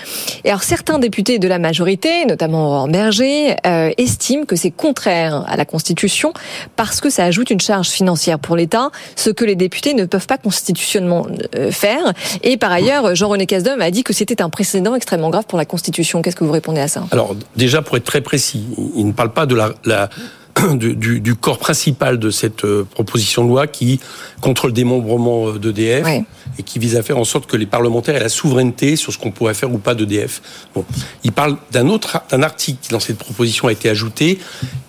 Et 0.43 0.49
alors 0.49 0.63
certains 0.63 0.99
députés 0.99 1.39
de 1.39 1.47
la 1.47 1.59
majorité, 1.59 2.25
notamment 2.25 2.87
Berger, 2.87 3.55
euh, 3.65 3.91
estiment 3.97 4.45
que 4.45 4.55
c'est 4.55 4.71
contraire 4.71 5.43
à 5.47 5.55
la 5.55 5.65
Constitution 5.65 6.33
parce 6.75 7.01
que 7.01 7.09
ça 7.09 7.25
ajoute 7.25 7.49
une 7.49 7.61
charge 7.61 7.89
financière 7.89 8.39
pour 8.39 8.55
l'État, 8.55 8.89
ce 9.15 9.29
que 9.29 9.45
les 9.45 9.55
députés 9.55 9.93
ne 9.93 10.05
peuvent 10.05 10.27
pas 10.27 10.37
constitutionnellement 10.37 11.27
euh, 11.55 11.71
faire. 11.71 12.13
Et 12.41 12.57
par 12.57 12.71
ailleurs, 12.71 13.15
Jean-René 13.15 13.45
Casdom 13.45 13.79
a 13.79 13.91
dit 13.91 14.03
que 14.03 14.13
c'était 14.13 14.41
un 14.41 14.49
précédent 14.49 14.95
extrêmement 14.95 15.29
grave 15.29 15.45
pour 15.47 15.57
la 15.57 15.65
Constitution. 15.65 16.21
Qu'est-ce 16.21 16.35
que 16.35 16.43
vous 16.43 16.51
répondez 16.51 16.81
à 16.81 16.87
ça? 16.87 17.03
Alors 17.11 17.35
déjà, 17.55 17.81
pour 17.81 17.97
être 17.97 18.05
très 18.05 18.21
précis, 18.21 18.63
il 18.95 19.07
ne 19.07 19.11
parle 19.11 19.33
pas 19.33 19.45
de 19.45 19.55
la 19.55 20.09
du, 20.75 20.95
du, 20.95 21.19
du, 21.19 21.35
corps 21.35 21.57
principal 21.57 22.19
de 22.19 22.29
cette 22.29 22.65
euh, 22.65 22.83
proposition 22.83 23.43
de 23.43 23.49
loi 23.49 23.67
qui 23.67 23.99
contre 24.41 24.67
le 24.67 24.73
démembrement 24.73 25.49
euh, 25.49 25.59
d'EDF 25.59 26.05
ouais. 26.05 26.25
et 26.57 26.63
qui 26.63 26.79
vise 26.79 26.95
à 26.95 27.03
faire 27.03 27.17
en 27.17 27.23
sorte 27.23 27.45
que 27.47 27.57
les 27.57 27.65
parlementaires 27.65 28.15
aient 28.15 28.19
la 28.19 28.29
souveraineté 28.29 28.95
sur 28.95 29.11
ce 29.13 29.17
qu'on 29.17 29.31
pourrait 29.31 29.53
faire 29.53 29.71
ou 29.73 29.77
pas 29.77 29.95
d'EDF. 29.95 30.41
Bon, 30.75 30.85
il 31.23 31.31
parle 31.31 31.57
d'un 31.71 31.87
autre 31.87 32.21
un 32.31 32.43
article 32.43 32.79
qui 32.81 32.89
dans 32.89 32.99
cette 32.99 33.17
proposition 33.17 33.67
a 33.67 33.71
été 33.71 33.89
ajouté 33.89 34.39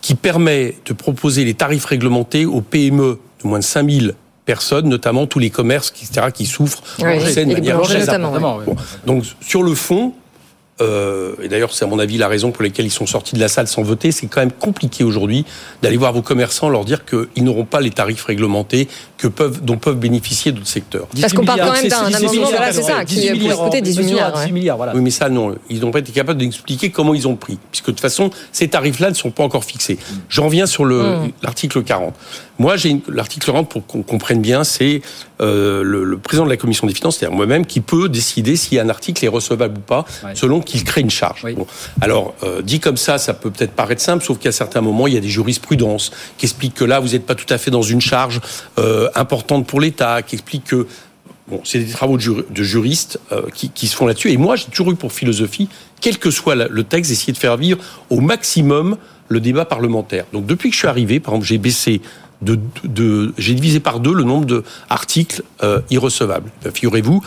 qui 0.00 0.14
permet 0.14 0.76
de 0.84 0.92
proposer 0.92 1.44
les 1.44 1.54
tarifs 1.54 1.86
réglementés 1.86 2.46
aux 2.46 2.60
PME 2.60 3.18
de 3.42 3.48
moins 3.48 3.58
de 3.58 3.64
5000 3.64 4.14
personnes, 4.44 4.88
notamment 4.88 5.26
tous 5.26 5.38
les 5.38 5.50
commerces, 5.50 5.90
etc., 5.90 6.26
qui 6.32 6.46
souffrent 6.46 6.82
ouais, 7.00 7.18
de 7.18 7.52
manière 7.52 7.78
notamment, 7.78 8.38
bon. 8.38 8.76
Donc 9.06 9.24
sur 9.40 9.62
le 9.62 9.74
fond, 9.74 10.12
euh, 10.80 11.34
et 11.40 11.48
d'ailleurs, 11.48 11.72
c'est 11.72 11.84
à 11.84 11.88
mon 11.88 12.00
avis 12.00 12.18
la 12.18 12.26
raison 12.26 12.50
pour 12.50 12.64
laquelle 12.64 12.84
ils 12.84 12.90
sont 12.90 13.06
sortis 13.06 13.36
de 13.36 13.40
la 13.40 13.48
salle 13.48 13.68
sans 13.68 13.82
voter. 13.82 14.10
C'est 14.10 14.26
quand 14.26 14.40
même 14.40 14.52
compliqué 14.52 15.04
aujourd'hui 15.04 15.44
d'aller 15.82 15.96
voir 15.96 16.12
vos 16.12 16.22
commerçants, 16.22 16.68
leur 16.68 16.84
dire 16.84 17.04
qu'ils 17.04 17.44
n'auront 17.44 17.64
pas 17.64 17.80
les 17.80 17.90
tarifs 17.90 18.24
réglementés 18.24 18.88
que 19.16 19.28
peuvent, 19.28 19.64
dont 19.64 19.76
peuvent 19.76 19.98
bénéficier 19.98 20.50
d'autres 20.50 20.66
secteurs. 20.66 21.06
Parce 21.20 21.32
qu'on 21.32 21.44
parle 21.44 21.60
quand 21.60 21.72
même 21.72 21.88
d'un 21.88 22.12
amendement, 22.12 22.48
voilà, 22.50 22.72
c'est 22.72 22.82
ça, 22.82 23.04
qui 23.04 23.30
pourrait 23.38 23.54
coûter 23.56 23.80
18 23.80 24.04
milliards. 24.04 24.32
18 24.32 24.52
milliards 24.52 24.76
voilà. 24.76 24.94
Oui, 24.94 25.00
mais 25.00 25.10
ça, 25.10 25.28
non. 25.28 25.54
Ils 25.70 25.80
n'ont 25.80 25.92
pas 25.92 26.00
été 26.00 26.12
capables 26.12 26.40
d'expliquer 26.40 26.90
comment 26.90 27.14
ils 27.14 27.28
ont 27.28 27.36
pris. 27.36 27.58
Puisque 27.70 27.86
de 27.86 27.90
toute 27.92 28.00
façon, 28.00 28.30
ces 28.50 28.68
tarifs-là 28.68 29.10
ne 29.10 29.14
sont 29.14 29.30
pas 29.30 29.44
encore 29.44 29.64
fixés. 29.64 29.98
J'en 30.28 30.46
reviens 30.46 30.66
sur 30.66 30.84
l'article 30.84 31.80
mmh. 31.80 31.84
40. 31.84 32.14
Moi, 32.58 32.76
j'ai 32.76 33.00
l'article 33.08 33.46
40, 33.46 33.68
pour 33.68 33.86
qu'on 33.86 34.02
comprenne 34.02 34.40
bien, 34.40 34.64
c'est 34.64 35.02
euh, 35.40 35.82
le, 35.82 36.04
le, 36.04 36.18
président 36.18 36.44
de 36.44 36.50
la 36.50 36.56
commission 36.56 36.86
des 36.86 36.94
finances, 36.94 37.18
c'est-à-dire 37.18 37.36
moi-même, 37.36 37.66
qui 37.66 37.80
peut 37.80 38.08
décider 38.08 38.56
si 38.56 38.78
un 38.78 38.88
article 38.88 39.24
est 39.24 39.28
recevable 39.28 39.78
ou 39.78 39.80
pas, 39.80 40.04
ouais. 40.24 40.34
selon 40.34 40.60
qu'il 40.64 40.84
crée 40.84 41.00
une 41.00 41.10
charge. 41.10 41.42
Oui. 41.44 41.54
Bon. 41.54 41.66
Alors, 42.00 42.34
euh, 42.42 42.62
dit 42.62 42.80
comme 42.80 42.96
ça, 42.96 43.18
ça 43.18 43.34
peut 43.34 43.50
peut-être 43.50 43.72
paraître 43.72 44.02
simple, 44.02 44.24
sauf 44.24 44.38
qu'à 44.38 44.52
certains 44.52 44.80
moments, 44.80 45.06
il 45.06 45.14
y 45.14 45.16
a 45.16 45.20
des 45.20 45.28
jurisprudences 45.28 46.10
qui 46.38 46.46
expliquent 46.46 46.74
que 46.74 46.84
là, 46.84 47.00
vous 47.00 47.08
n'êtes 47.08 47.26
pas 47.26 47.34
tout 47.34 47.52
à 47.52 47.58
fait 47.58 47.70
dans 47.70 47.82
une 47.82 48.00
charge 48.00 48.40
euh, 48.78 49.08
importante 49.14 49.66
pour 49.66 49.80
l'État, 49.80 50.22
qui 50.22 50.36
expliquent 50.36 50.64
que 50.64 50.86
Bon, 51.46 51.60
c'est 51.62 51.78
des 51.78 51.92
travaux 51.92 52.16
de, 52.16 52.22
jur 52.22 52.42
de 52.48 52.62
juristes 52.62 53.20
euh, 53.30 53.42
qui, 53.52 53.68
qui, 53.68 53.86
se 53.86 53.94
font 53.94 54.06
là-dessus. 54.06 54.30
Et 54.30 54.38
moi, 54.38 54.56
j'ai 54.56 54.64
toujours 54.64 54.90
eu 54.92 54.96
pour 54.96 55.12
philosophie, 55.12 55.68
quel 56.00 56.16
que 56.16 56.30
soit 56.30 56.54
le 56.54 56.84
texte, 56.84 57.10
essayer 57.10 57.34
de 57.34 57.38
faire 57.38 57.58
vivre 57.58 57.78
au 58.08 58.20
maximum 58.20 58.96
le 59.28 59.40
débat 59.40 59.66
parlementaire. 59.66 60.24
Donc, 60.32 60.46
depuis 60.46 60.70
que 60.70 60.74
je 60.74 60.78
suis 60.78 60.88
arrivé, 60.88 61.20
par 61.20 61.34
exemple, 61.34 61.46
j'ai 61.46 61.58
baissé 61.58 62.00
de, 62.40 62.54
de, 62.54 62.88
de 62.88 63.34
j'ai 63.36 63.54
divisé 63.54 63.80
par 63.80 64.00
deux 64.00 64.14
le 64.14 64.24
nombre 64.24 64.46
d'articles 64.46 65.42
euh, 65.62 65.80
irrecevables. 65.90 66.50
Figurez-vous, 66.72 67.22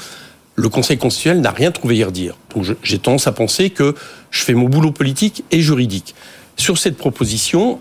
le 0.57 0.69
Conseil 0.69 0.97
constitutionnel 0.97 1.41
n'a 1.41 1.51
rien 1.51 1.71
trouvé 1.71 2.01
à 2.03 2.07
redire. 2.07 2.35
Donc 2.53 2.65
j'ai 2.83 2.97
tendance 2.97 3.27
à 3.27 3.31
penser 3.31 3.69
que 3.69 3.95
je 4.31 4.43
fais 4.43 4.53
mon 4.53 4.67
boulot 4.67 4.91
politique 4.91 5.43
et 5.51 5.61
juridique. 5.61 6.15
Sur 6.57 6.79
cette 6.79 6.97
proposition, 6.97 7.79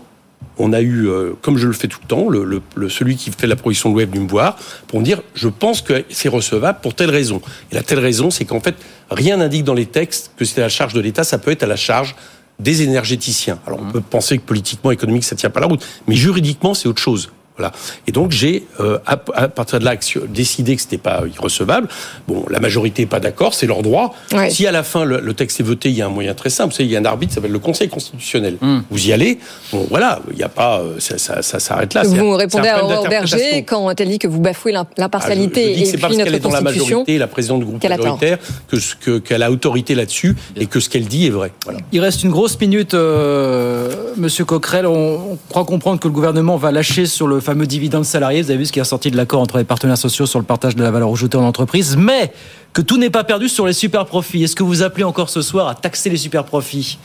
on 0.59 0.71
a 0.73 0.81
eu, 0.81 1.07
euh, 1.07 1.33
comme 1.41 1.57
je 1.57 1.65
le 1.65 1.73
fais 1.73 1.87
tout 1.87 1.99
le 2.03 2.07
temps, 2.07 2.29
le, 2.29 2.43
le, 2.43 2.61
le, 2.75 2.89
celui 2.89 3.15
qui 3.15 3.31
fait 3.31 3.47
la 3.47 3.55
proposition 3.55 3.89
de 3.89 3.95
loi 3.95 4.03
est 4.03 4.05
venu 4.05 4.19
me 4.19 4.29
voir 4.29 4.57
pour 4.87 4.99
me 4.99 5.03
dire 5.03 5.23
je 5.33 5.49
pense 5.49 5.81
que 5.81 6.05
c'est 6.09 6.29
recevable 6.29 6.79
pour 6.83 6.93
telle 6.93 7.09
raison. 7.09 7.41
Et 7.71 7.75
la 7.75 7.81
telle 7.81 7.99
raison, 7.99 8.29
c'est 8.29 8.45
qu'en 8.45 8.59
fait, 8.59 8.75
rien 9.09 9.37
n'indique 9.37 9.63
dans 9.63 9.73
les 9.73 9.87
textes 9.87 10.31
que 10.37 10.45
c'est 10.45 10.61
à 10.61 10.65
la 10.65 10.69
charge 10.69 10.93
de 10.93 11.01
l'État, 11.01 11.23
ça 11.23 11.39
peut 11.39 11.49
être 11.49 11.63
à 11.63 11.67
la 11.67 11.75
charge 11.75 12.15
des 12.59 12.83
énergéticiens. 12.83 13.59
Alors 13.65 13.79
on 13.81 13.91
peut 13.91 14.01
penser 14.01 14.37
que 14.37 14.43
politiquement, 14.43 14.91
économique, 14.91 15.23
ça 15.23 15.35
tient 15.35 15.49
pas 15.49 15.59
la 15.59 15.67
route, 15.67 15.85
mais 16.07 16.15
juridiquement, 16.15 16.75
c'est 16.75 16.87
autre 16.87 17.01
chose. 17.01 17.31
Voilà. 17.57 17.71
Et 18.05 18.11
donc 18.11 18.31
j'ai 18.31 18.65
euh, 18.79 18.99
à, 19.05 19.19
à, 19.33 19.47
partir 19.47 19.79
de 19.79 19.85
là 19.85 19.95
décidé 20.29 20.75
que 20.75 20.81
c'était 20.81 20.97
pas 20.97 21.23
irrecevable. 21.33 21.87
Bon, 22.27 22.45
la 22.49 22.59
majorité 22.59 23.03
n'est 23.03 23.07
pas 23.07 23.19
d'accord, 23.19 23.53
c'est 23.53 23.65
leur 23.65 23.81
droit. 23.81 24.15
Ouais. 24.31 24.49
Si 24.49 24.67
à 24.67 24.71
la 24.71 24.83
fin 24.83 25.05
le, 25.05 25.19
le, 25.19 25.33
texte 25.33 25.59
est 25.59 25.63
voté, 25.63 25.89
il 25.89 25.95
y 25.95 26.01
a 26.01 26.05
un 26.05 26.09
moyen 26.09 26.33
très 26.33 26.49
simple. 26.49 26.71
Vous 26.71 26.77
savez, 26.77 26.89
il 26.89 26.91
y 26.91 26.95
a 26.95 26.99
un 26.99 27.05
arbitre, 27.05 27.31
ça 27.31 27.35
s'appelle 27.35 27.51
le 27.51 27.59
Conseil 27.59 27.89
constitutionnel. 27.89 28.57
Mm. 28.61 28.79
Vous 28.89 29.07
y 29.07 29.13
allez. 29.13 29.39
Bon, 29.71 29.87
voilà, 29.89 30.19
il 30.31 30.37
n'y 30.37 30.43
a 30.43 30.49
pas, 30.49 30.81
ça, 30.99 31.17
ça, 31.17 31.41
ça 31.41 31.59
s'arrête 31.59 31.93
là. 31.93 32.03
Vous 32.03 32.35
répondez 32.35 32.67
à 32.69 32.83
Aurore 32.83 33.07
Berger 33.07 33.63
quand 33.63 33.99
elle 33.99 34.09
dit 34.09 34.19
que 34.19 34.27
vous 34.27 34.39
bafouez 34.39 34.73
l'impartialité 34.97 35.73
ah, 35.75 35.81
et 35.81 35.85
c'est 35.85 35.97
parce 35.97 36.15
qu'elle 36.15 36.35
est 36.35 36.39
dans 36.39 36.49
la 36.51 36.61
majorité, 36.61 37.17
la 37.17 37.27
présidente 37.27 37.59
du 37.59 37.65
groupe 37.65 37.83
majoritaire, 37.83 38.37
que 38.67 38.79
ce 38.79 38.95
que 38.95 39.17
qu'elle 39.17 39.43
a 39.43 39.51
autorité 39.51 39.95
là-dessus 39.95 40.35
et 40.55 40.67
que 40.67 40.79
ce 40.79 40.89
qu'elle 40.89 41.05
dit 41.05 41.27
est 41.27 41.31
vrai. 41.31 41.51
Voilà. 41.63 41.79
Il 41.91 41.99
reste 42.01 42.23
une 42.23 42.31
grosse 42.31 42.59
minute, 42.59 42.93
euh, 42.93 43.91
Monsieur 44.15 44.45
Coquerel. 44.45 44.85
On, 44.85 45.31
on 45.31 45.37
croit 45.49 45.65
comprendre 45.65 45.99
que 45.99 46.07
le 46.07 46.13
gouvernement 46.13 46.57
va 46.57 46.71
lâcher 46.71 47.05
sur 47.05 47.27
le 47.27 47.39
fameux 47.47 47.65
dividende 47.65 48.03
salarié. 48.03 48.41
Vous 48.41 48.51
avez 48.51 48.59
vu 48.59 48.65
ce 48.65 48.73
qui 48.73 48.79
est 48.81 48.83
sorti 48.83 49.09
de 49.09 49.15
l'accord 49.15 49.39
entre 49.39 49.57
les 49.57 49.63
partenaires 49.63 49.97
sociaux 49.97 50.25
sur 50.25 50.37
le 50.37 50.43
partage 50.43 50.75
de 50.75 50.83
la 50.83 50.91
valeur 50.91 51.09
ajoutée 51.13 51.37
en 51.37 51.45
entreprise, 51.45 51.95
mais 51.95 52.33
que 52.73 52.81
tout 52.81 52.97
n'est 52.97 53.09
pas 53.09 53.23
perdu 53.23 53.47
sur 53.47 53.65
les 53.65 53.71
super 53.71 54.05
profits. 54.05 54.43
Est-ce 54.43 54.55
que 54.55 54.63
vous 54.63 54.83
appelez 54.83 55.05
encore 55.05 55.29
ce 55.29 55.41
soir 55.41 55.69
à 55.69 55.73
taxer 55.73 56.09
les 56.09 56.17
super 56.17 56.43
profits 56.43 56.99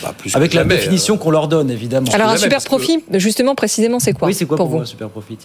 bah, 0.00 0.14
Avec 0.34 0.54
la 0.54 0.62
jamais, 0.62 0.76
définition 0.76 1.16
euh... 1.16 1.18
qu'on 1.18 1.32
leur 1.32 1.48
donne, 1.48 1.68
évidemment. 1.68 2.06
Alors 2.12 2.28
un 2.28 2.36
super 2.36 2.62
profit, 2.62 3.02
que... 3.10 3.18
justement, 3.18 3.56
précisément, 3.56 3.98
c'est 3.98 4.12
quoi 4.12 4.28
Oui, 4.28 4.34
c'est 4.34 4.46
quoi 4.46 4.56
pour, 4.56 4.68
pour 4.68 4.76
vous 4.76 4.82
un 4.82 4.86
super 4.86 5.08
profit 5.08 5.36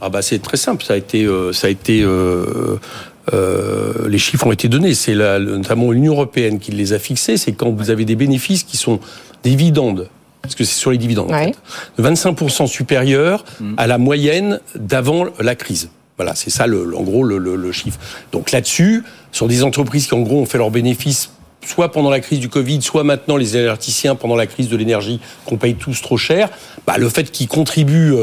Ah 0.00 0.08
bah 0.08 0.22
c'est 0.22 0.40
très 0.42 0.56
simple. 0.56 0.84
Ça 0.84 0.94
a 0.94 0.96
été, 0.96 1.24
euh, 1.24 1.52
ça 1.52 1.68
a 1.68 1.70
été. 1.70 2.02
Euh... 2.02 2.80
Euh, 3.32 4.08
les 4.08 4.18
chiffres 4.18 4.44
ont 4.44 4.50
été 4.50 4.66
donnés. 4.66 4.94
C'est 4.94 5.14
notamment 5.14 5.92
l'Union 5.92 6.14
européenne 6.14 6.58
qui 6.58 6.72
les 6.72 6.92
a 6.94 6.98
fixés. 6.98 7.36
C'est 7.36 7.52
quand 7.52 7.70
vous 7.70 7.90
avez 7.90 8.04
des 8.04 8.16
bénéfices 8.16 8.64
qui 8.64 8.76
sont 8.76 8.98
des 9.44 9.50
dividendes 9.50 10.08
parce 10.42 10.54
que 10.54 10.64
c'est 10.64 10.78
sur 10.78 10.90
les 10.90 10.98
dividendes, 10.98 11.30
ouais. 11.30 11.52
en 11.98 12.02
fait, 12.02 12.10
25% 12.10 12.66
supérieur 12.66 13.44
à 13.76 13.86
la 13.86 13.98
moyenne 13.98 14.60
d'avant 14.74 15.26
la 15.38 15.54
crise. 15.54 15.90
Voilà, 16.16 16.34
c'est 16.34 16.50
ça, 16.50 16.66
le, 16.66 16.96
en 16.96 17.02
gros, 17.02 17.24
le, 17.24 17.38
le, 17.38 17.56
le 17.56 17.72
chiffre. 17.72 17.98
Donc 18.32 18.50
là-dessus, 18.50 19.04
sur 19.32 19.48
des 19.48 19.62
entreprises 19.62 20.06
qui, 20.06 20.14
en 20.14 20.20
gros, 20.20 20.40
ont 20.40 20.46
fait 20.46 20.58
leurs 20.58 20.70
bénéfices 20.70 21.30
soit 21.66 21.92
pendant 21.92 22.10
la 22.10 22.20
crise 22.20 22.40
du 22.40 22.48
Covid, 22.48 22.82
soit 22.82 23.04
maintenant 23.04 23.36
les 23.36 23.56
énergéticiens 23.56 24.14
pendant 24.14 24.36
la 24.36 24.46
crise 24.46 24.68
de 24.68 24.76
l'énergie 24.76 25.20
qu'on 25.44 25.56
paye 25.56 25.74
tous 25.74 26.00
trop 26.00 26.16
cher, 26.16 26.48
bah, 26.86 26.96
le 26.98 27.08
fait 27.08 27.30
qu'ils 27.30 27.48
contribuent 27.48 28.14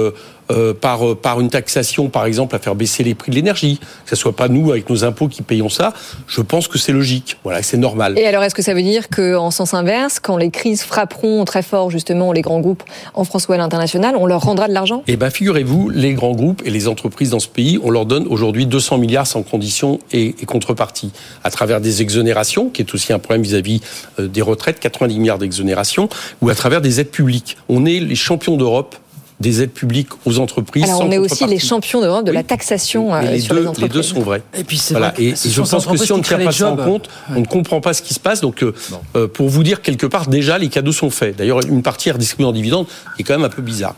euh, 0.52 0.58
euh, 0.58 0.74
par, 0.74 1.16
par 1.16 1.40
une 1.40 1.50
taxation, 1.50 2.10
par 2.10 2.26
exemple, 2.26 2.56
à 2.56 2.60
faire 2.60 2.76
baisser 2.76 3.04
les 3.04 3.14
prix 3.14 3.30
de 3.30 3.36
l'énergie, 3.36 3.80
que 4.06 4.10
ce 4.10 4.16
soit 4.16 4.36
pas 4.36 4.48
nous, 4.48 4.72
avec 4.72 4.90
nos 4.90 5.04
impôts, 5.04 5.28
qui 5.28 5.42
payons 5.42 5.70
ça, 5.70 5.94
je 6.28 6.42
pense 6.42 6.68
que 6.68 6.78
c'est 6.78 6.92
logique. 6.92 7.38
Voilà, 7.44 7.62
c'est 7.62 7.78
normal. 7.78 8.18
Et 8.18 8.26
alors, 8.26 8.44
est-ce 8.44 8.56
que 8.56 8.62
ça 8.62 8.74
veut 8.74 8.82
dire 8.82 9.10
qu'en 9.10 9.52
sens 9.52 9.74
inverse, 9.74 10.20
quand 10.20 10.38
les 10.38 10.50
crises 10.50 10.84
frapperont 10.84 11.46
très 11.46 11.62
fort, 11.62 11.92
justement, 11.92 12.32
les 12.32 12.42
grands 12.42 12.60
groupes 12.60 12.84
en 13.14 13.24
France 13.24 13.48
ou 13.48 13.54
à 13.54 13.58
l'international, 13.58 14.16
on 14.18 14.26
leur 14.26 14.42
rendra 14.42 14.68
de 14.68 14.74
l'argent? 14.74 15.04
Eh 15.08 15.16
bien, 15.16 15.30
figurez-vous, 15.30 15.90
les 15.90 16.14
grands 16.14 16.34
groupes 16.34 16.62
et 16.66 16.70
les 16.70 16.88
entreprises 16.88 17.30
dans 17.32 17.40
ce 17.40 17.48
pays, 17.48 17.80
on 17.84 17.92
leur 17.92 18.06
donne 18.06 18.26
aujourd'hui 18.28 18.66
200 18.66 18.98
milliards 18.98 19.28
sans 19.28 19.44
conditions 19.44 20.00
et, 20.12 20.36
et 20.42 20.46
contrepartie, 20.46 21.12
à 21.44 21.52
travers 21.52 21.82
des 21.82 22.02
exonérations, 22.02 22.70
qui 22.70 22.82
est 22.82 22.94
aussi 22.94 23.14
un 23.14 23.20
problème 23.20 23.44
vis-à-vis 23.44 23.82
-vis 24.18 24.28
des 24.28 24.42
retraites, 24.42 24.80
90 24.80 25.20
milliards 25.20 25.38
d'exonérations, 25.38 26.10
ou 26.42 26.50
à 26.50 26.56
travers 26.56 26.82
des 26.82 27.00
aides 27.00 27.12
publiques. 27.12 27.58
On 27.70 27.86
est 27.86 28.00
les 28.00 28.16
champions 28.16 28.58
d'Europe 28.58 28.96
des 29.39 29.62
aides 29.62 29.71
publiques 29.71 30.10
aux 30.26 30.39
entreprises. 30.39 30.84
Alors 30.86 31.02
on 31.02 31.12
est 31.12 31.17
aussi 31.17 31.45
les 31.45 31.60
champions 31.60 32.02
d'Europe 32.02 32.26
de 32.26 32.32
oui. 32.32 32.38
la 32.38 32.43
taxation 32.43 33.12
Mais 33.12 33.34
les 33.34 33.39
sur 33.39 33.54
deux, 33.54 33.62
les 33.62 33.67
entreprises. 33.67 33.93
Les 33.93 34.02
deux 34.02 34.04
sont 34.04 34.21
vrais. 34.21 34.41
Et 34.58 34.63
puis 34.63 34.78
c'est 34.78 34.93
voilà. 34.95 35.12
vrai, 35.12 35.23
et, 35.23 35.30
et 35.30 35.36
je 35.36 35.62
pense 35.62 35.86
que 35.86 35.97
si 35.97 36.12
on 36.12 36.17
ne 36.17 36.23
tient 36.23 36.39
pas 36.39 36.52
ça 36.52 36.71
en 36.71 36.76
compte, 36.76 37.08
ouais. 37.30 37.36
on 37.38 37.39
ne 37.41 37.45
comprend 37.45 37.80
pas 37.80 37.93
ce 37.93 38.02
qui 38.02 38.13
se 38.13 38.19
passe. 38.19 38.41
Donc 38.41 38.63
euh, 38.63 38.73
euh, 39.15 39.28
pour 39.28 39.50
vous 39.50 39.63
dire 39.63 39.82
quelque 39.82 40.08
part, 40.08 40.28
déjà 40.28 40.58
les 40.58 40.69
cadeaux 40.69 40.91
sont 40.91 41.10
faits. 41.10 41.36
D'ailleurs 41.38 41.60
une 41.67 41.84
partie 41.84 42.10
est 42.10 42.13
redistribuée 42.13 42.45
en 42.45 42.52
dividendes, 42.52 42.88
qui 43.15 43.21
est 43.21 43.26
quand 43.26 43.36
même 43.36 43.45
un 43.45 43.50
peu 43.50 43.62
bizarre. 43.62 43.95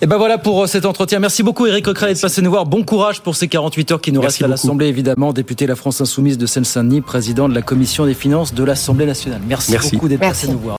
Et 0.00 0.06
ben 0.06 0.18
voilà 0.18 0.38
pour 0.38 0.68
cet 0.68 0.84
entretien. 0.84 1.18
Merci 1.18 1.42
beaucoup 1.42 1.66
Eric 1.66 1.84
Coquerel 1.84 2.12
d'être 2.12 2.22
passé 2.22 2.40
nous 2.42 2.50
voir. 2.50 2.66
Bon 2.66 2.84
courage 2.84 3.20
pour 3.20 3.34
ces 3.34 3.48
48 3.48 3.92
heures 3.92 4.00
qui 4.00 4.12
nous 4.12 4.20
Merci 4.20 4.42
restent 4.42 4.44
à 4.44 4.48
l'Assemblée 4.48 4.86
évidemment. 4.86 5.32
Député 5.32 5.64
de 5.64 5.70
la 5.70 5.76
France 5.76 6.00
Insoumise 6.00 6.38
de 6.38 6.46
Seine-Saint-Denis, 6.46 7.00
président 7.00 7.48
de 7.48 7.54
la 7.54 7.62
Commission 7.62 8.06
des 8.06 8.14
finances 8.14 8.54
de 8.54 8.62
l'Assemblée 8.62 9.06
nationale. 9.06 9.40
Merci, 9.48 9.72
Merci. 9.72 9.96
beaucoup 9.96 10.08
d'être 10.08 10.20
passé 10.20 10.46
nous 10.48 10.58
voir. 10.58 10.74